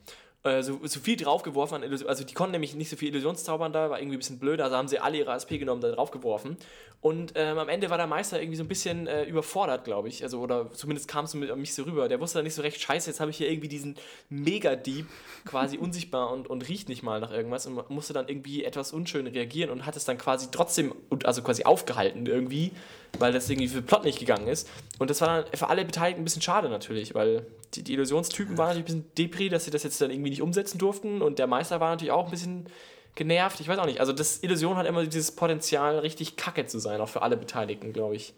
[0.45, 2.09] Äh, so, so, viel draufgeworfen an Illusion.
[2.09, 4.77] Also die konnten nämlich nicht so viel Illusionszaubern da, war irgendwie ein bisschen blöd, also
[4.77, 6.57] haben sie alle ihre ASP genommen, da draufgeworfen.
[7.01, 10.25] Und ähm, am Ende war der Meister irgendwie so ein bisschen äh, überfordert, glaube ich.
[10.25, 12.09] Also, oder zumindest kam es mich so rüber.
[12.09, 13.95] Der wusste dann nicht so recht, scheiße, jetzt habe ich hier irgendwie diesen
[14.31, 15.07] Mega-Dieb
[15.45, 19.29] quasi unsichtbar und, und riecht nicht mal nach irgendwas und musste dann irgendwie etwas unschön
[19.29, 22.73] reagieren und hat es dann quasi trotzdem, also quasi aufgehalten irgendwie,
[23.19, 24.69] weil das irgendwie für Plot nicht gegangen ist.
[24.99, 28.59] Und das war dann für alle Beteiligten ein bisschen schade natürlich, weil die, die Illusionstypen
[28.59, 31.39] waren natürlich ein bisschen depri, dass sie das jetzt dann irgendwie nicht umsetzen durften und
[31.39, 32.67] der Meister war natürlich auch ein bisschen
[33.15, 33.61] genervt.
[33.61, 34.01] Ich weiß auch nicht.
[34.01, 37.93] Also das Illusion hat immer dieses Potenzial, richtig kacke zu sein, auch für alle Beteiligten,
[37.93, 38.35] glaube ich.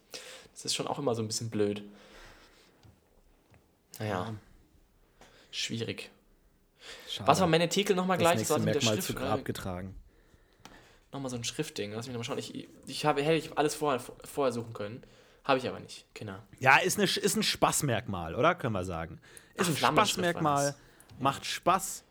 [0.52, 1.82] Das ist schon auch immer so ein bisschen blöd.
[3.98, 4.34] Naja.
[5.50, 6.10] Schwierig.
[7.08, 7.28] Schade.
[7.28, 8.38] Was war Menetekel nochmal gleich?
[8.38, 9.02] Das, das war mit der Schrift.
[9.02, 9.94] Zu Grab getragen.
[11.12, 11.92] Nochmal so ein Schriftding.
[11.92, 12.38] Lass mich nochmal schauen.
[12.38, 15.04] Ich, ich habe, hätte ich alles vorher, vorher suchen können.
[15.44, 16.06] Habe ich aber nicht.
[16.14, 16.36] Genau.
[16.58, 18.54] Ja, ist, eine, ist ein Spaßmerkmal, oder?
[18.54, 19.20] Können wir sagen.
[19.54, 20.74] Ist Ach, ein Spaßmerkmal.
[21.18, 22.04] Macht Spaß.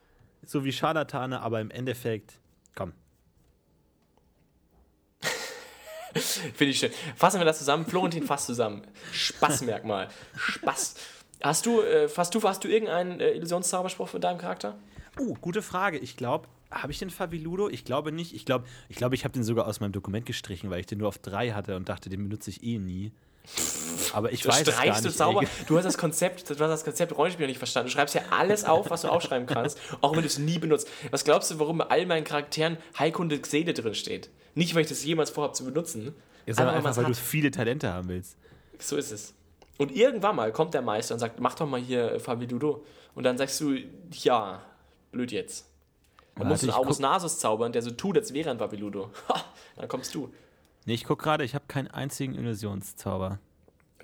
[0.45, 2.39] So wie Scharlatane, aber im Endeffekt
[2.75, 2.93] Komm.
[6.13, 6.91] Finde ich schön.
[7.15, 7.85] Fassen wir das zusammen.
[7.85, 8.85] Florentin fasst zusammen.
[9.11, 10.09] Spaßmerkmal.
[10.35, 10.95] Spaß.
[11.41, 14.75] Hast du, äh, hast du, hast du irgendeinen äh, Illusionszauberspruch für deinem Charakter?
[15.19, 15.97] Uh, gute Frage.
[15.97, 17.69] Ich glaube, habe ich den Fabiludo?
[17.69, 18.33] Ich glaube nicht.
[18.33, 20.99] Ich glaube, ich, glaub, ich habe den sogar aus meinem Dokument gestrichen, weil ich den
[20.99, 23.11] nur auf drei hatte und dachte, den benutze ich eh nie.
[24.13, 25.17] Aber ich du weiß gar nicht.
[25.17, 25.43] Zauber.
[25.67, 27.89] Du hast das Konzept, du hast das Konzept Rollenspiel nicht verstanden.
[27.89, 30.87] Du schreibst ja alles auf, was du aufschreiben kannst, auch wenn du es nie benutzt.
[31.11, 34.29] Was glaubst du, warum bei all meinen Charakteren Heilkunde Seele drin steht?
[34.55, 36.13] Nicht, weil ich das jemals vorhabe zu benutzen.
[36.45, 37.11] Ja, sondern einfach, weil hat.
[37.11, 38.37] du viele Talente haben willst.
[38.79, 39.33] So ist es.
[39.77, 42.85] Und irgendwann mal kommt der Meister und sagt, mach doch mal hier Fabi Ludo.
[43.15, 43.75] Und dann sagst du,
[44.11, 44.63] ja,
[45.11, 45.72] blöd jetzt.
[46.35, 49.11] Man muss einen August Nasus zaubern, der so tut, als wäre ein Babiludo.
[49.75, 50.33] dann kommst du.
[50.85, 53.39] Nee, ich guck gerade, ich habe keinen einzigen Illusionszauber.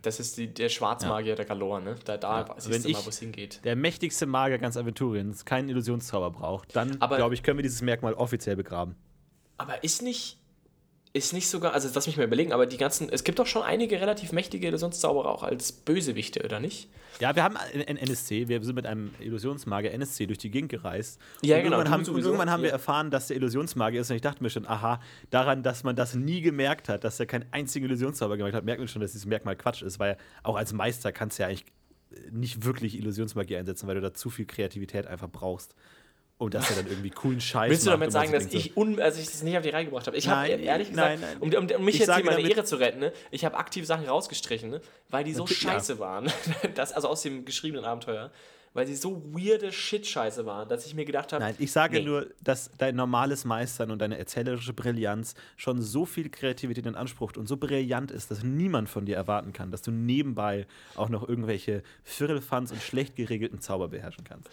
[0.01, 1.35] Das ist die, der Schwarzmagier ja.
[1.35, 1.95] der Galore, ne?
[2.05, 2.55] Da, da ja.
[2.57, 3.59] siehst du mal, wo es hingeht.
[3.65, 8.13] Der mächtigste Magier ganz Aventuriens keinen Illusionszauber braucht, dann, glaube ich, können wir dieses Merkmal
[8.13, 8.95] offiziell begraben.
[9.57, 10.38] Aber ist nicht,
[11.11, 13.63] ist nicht sogar, also lass mich mal überlegen, aber die ganzen, es gibt doch schon
[13.63, 16.87] einige relativ mächtige Illusionszauberer auch als Bösewichte, oder nicht?
[17.19, 21.19] Ja, wir haben ein NSC, wir sind mit einem Illusionsmagier NSC durch die Gegend gereist.
[21.41, 21.77] Ja, und genau.
[21.77, 22.67] Irgendwann haben, und irgendwann haben ja.
[22.67, 25.01] wir erfahren, dass der Illusionsmagier ist und ich dachte mir schon, aha,
[25.31, 28.79] daran, dass man das nie gemerkt hat, dass er keinen einzigen Illusionszauber gemacht hat, merkt
[28.79, 31.65] man schon, dass dieses Merkmal Quatsch ist, weil auch als Meister kannst du ja eigentlich
[32.31, 35.75] nicht wirklich Illusionsmagie einsetzen, weil du da zu viel Kreativität einfach brauchst.
[36.39, 39.19] Und dass er dann irgendwie coolen Scheiß Willst du damit sagen, dass ich, un also
[39.19, 40.15] ich das nicht auf die Reihe gebracht habe?
[40.15, 41.37] Ich habe ehrlich gesagt, nein, nein.
[41.41, 43.85] Um, um, um, mich ich jetzt hier meine Ehre zu retten, ne, ich habe aktiv
[43.85, 45.99] Sachen rausgestrichen, ne, weil die so Natürlich, scheiße ja.
[45.99, 46.31] waren.
[46.75, 48.31] das, also aus dem geschriebenen Abenteuer.
[48.71, 51.43] Weil sie so weirde Shit-Scheiße waren, dass ich mir gedacht habe.
[51.43, 52.05] Nein, ich sage nee.
[52.05, 57.33] nur, dass dein normales Meistern und deine erzählerische Brillanz schon so viel Kreativität in Anspruch
[57.35, 61.27] und so brillant ist, dass niemand von dir erwarten kann, dass du nebenbei auch noch
[61.27, 64.47] irgendwelche Firlefanz und schlecht geregelten Zauber beherrschen kannst.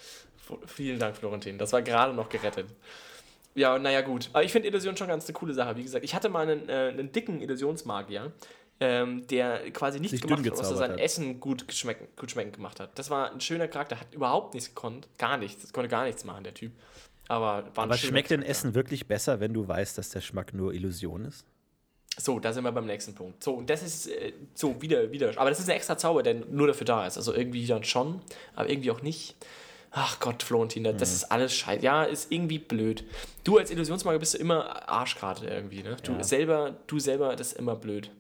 [0.66, 1.58] Vielen Dank, Florentin.
[1.58, 2.66] Das war gerade noch gerettet.
[3.54, 4.28] Ja, naja, gut.
[4.32, 5.76] Aber ich finde Illusion schon ganz eine coole Sache.
[5.76, 8.32] Wie gesagt, ich hatte mal einen, äh, einen dicken Illusionsmagier,
[8.80, 11.00] ähm, der quasi nichts gemacht hat, außer sein hat.
[11.00, 12.98] Essen gut, geschmecken, gut schmecken gemacht hat.
[12.98, 15.08] Das war ein schöner Charakter, hat überhaupt nichts gekonnt.
[15.16, 15.72] Gar nichts.
[15.72, 16.72] Konnte gar nichts machen, der Typ.
[17.28, 20.74] Aber, war Aber schmeckt denn Essen wirklich besser, wenn du weißt, dass der Geschmack nur
[20.74, 21.44] Illusion ist?
[22.18, 23.42] So, da sind wir beim nächsten Punkt.
[23.42, 25.32] So, und das ist äh, so wieder, wieder.
[25.36, 27.16] Aber das ist ein extra Zauber, der nur dafür da ist.
[27.16, 28.20] Also irgendwie dann schon,
[28.54, 29.36] aber irgendwie auch nicht.
[29.98, 31.14] Ach Gott, Florentin, das mhm.
[31.14, 31.82] ist alles scheiße.
[31.82, 33.02] Ja, ist irgendwie blöd.
[33.44, 35.96] Du als Illusionsmagier bist du immer Arschkarte irgendwie, ne?
[36.02, 36.22] Du ja.
[36.22, 38.10] selber, du selber, das ist immer blöd.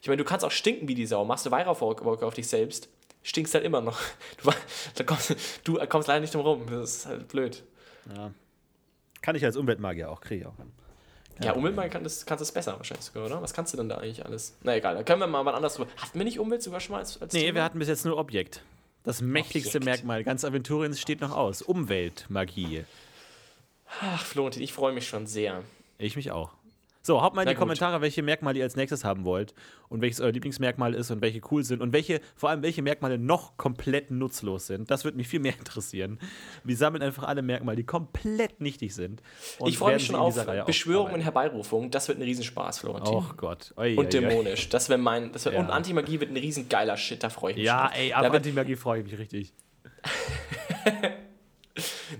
[0.00, 1.26] Ich meine, du kannst auch stinken wie die Sau.
[1.26, 2.88] Machst du Weihrauchwolke auf dich selbst,
[3.22, 4.00] stinkst halt immer noch.
[4.42, 4.50] Du,
[4.94, 6.66] da kommst, du kommst leider nicht drum rum.
[6.70, 7.62] Das ist halt blöd.
[8.16, 8.30] Ja.
[9.20, 10.54] Kann ich als Umweltmagier auch, kriege ich auch.
[11.40, 13.42] Ja, ja Umweltmagier kann das, kannst du es besser wahrscheinlich sogar, oder?
[13.42, 14.56] Was kannst du denn da eigentlich alles?
[14.62, 15.90] Na egal, da können wir mal was anderes drüber.
[15.98, 17.56] Hatten wir nicht Umwelt sogar schon mal als, als Nee, Thema?
[17.56, 18.62] wir hatten bis jetzt nur Objekt.
[19.04, 19.84] Das mächtigste Objekt.
[19.84, 21.62] Merkmal ganz Aventuriens steht noch aus.
[21.62, 22.84] Umweltmagie.
[24.00, 25.62] Ach, Florentin, ich freue mich schon sehr.
[25.98, 26.52] Ich mich auch.
[27.00, 27.60] So, haut mal in Na die gut.
[27.60, 29.54] Kommentare, welche Merkmale ihr als nächstes haben wollt
[29.88, 33.18] und welches euer Lieblingsmerkmal ist und welche cool sind und welche, vor allem welche Merkmale
[33.18, 34.90] noch komplett nutzlos sind.
[34.90, 36.18] Das würde mich viel mehr interessieren.
[36.64, 39.22] Wir sammeln einfach alle Merkmale, die komplett nichtig sind.
[39.58, 41.22] und Ich freue mich schon auf dieser Reihe Beschwörung und aufarbeiten.
[41.22, 41.90] Herbeirufung.
[41.90, 43.14] Das wird ein Riesenspaß, Florentin.
[43.14, 43.72] Oh Gott.
[43.76, 44.08] Oi, und oi, oi.
[44.08, 44.68] dämonisch.
[44.68, 45.32] Das wäre mein.
[45.32, 45.60] Das wär, Ja.
[45.60, 47.66] Und Antimagie wird ein riesen geiler Shit, da freue ich mich.
[47.66, 48.00] Ja, schon.
[48.02, 49.54] ey, wird, Antimagie freue ich mich richtig.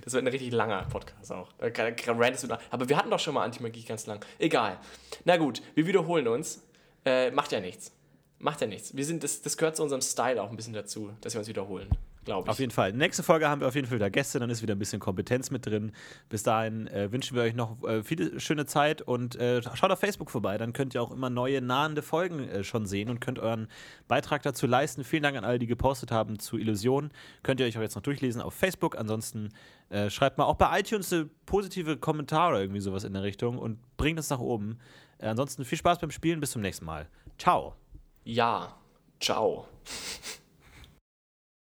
[0.01, 1.49] Das wird ein richtig langer Podcast auch.
[1.59, 4.23] Aber wir hatten doch schon mal Antimagie ganz lang.
[4.37, 4.77] Egal.
[5.25, 6.63] Na gut, wir wiederholen uns.
[7.05, 7.91] Äh, macht ja nichts.
[8.39, 8.95] Macht ja nichts.
[8.95, 11.47] Wir sind, das, das gehört zu unserem Style auch ein bisschen dazu, dass wir uns
[11.47, 11.89] wiederholen.
[12.29, 12.51] Glaube ich.
[12.51, 12.93] Auf jeden Fall.
[12.93, 15.49] Nächste Folge haben wir auf jeden Fall wieder Gäste, dann ist wieder ein bisschen Kompetenz
[15.49, 15.93] mit drin.
[16.29, 19.99] Bis dahin äh, wünschen wir euch noch äh, viele schöne Zeit und äh, schaut auf
[19.99, 23.39] Facebook vorbei, dann könnt ihr auch immer neue nahende Folgen äh, schon sehen und könnt
[23.39, 23.67] euren
[24.07, 25.03] Beitrag dazu leisten.
[25.03, 27.09] Vielen Dank an alle, die gepostet haben zu Illusion.
[27.41, 28.95] Könnt ihr euch auch jetzt noch durchlesen auf Facebook.
[28.95, 29.49] Ansonsten
[29.89, 33.57] äh, schreibt mal auch bei iTunes eine positive Kommentare oder irgendwie sowas in der Richtung
[33.57, 34.77] und bringt uns nach oben.
[35.17, 37.07] Äh, ansonsten viel Spaß beim Spielen, bis zum nächsten Mal.
[37.39, 37.73] Ciao.
[38.23, 38.75] Ja.
[39.19, 39.65] Ciao.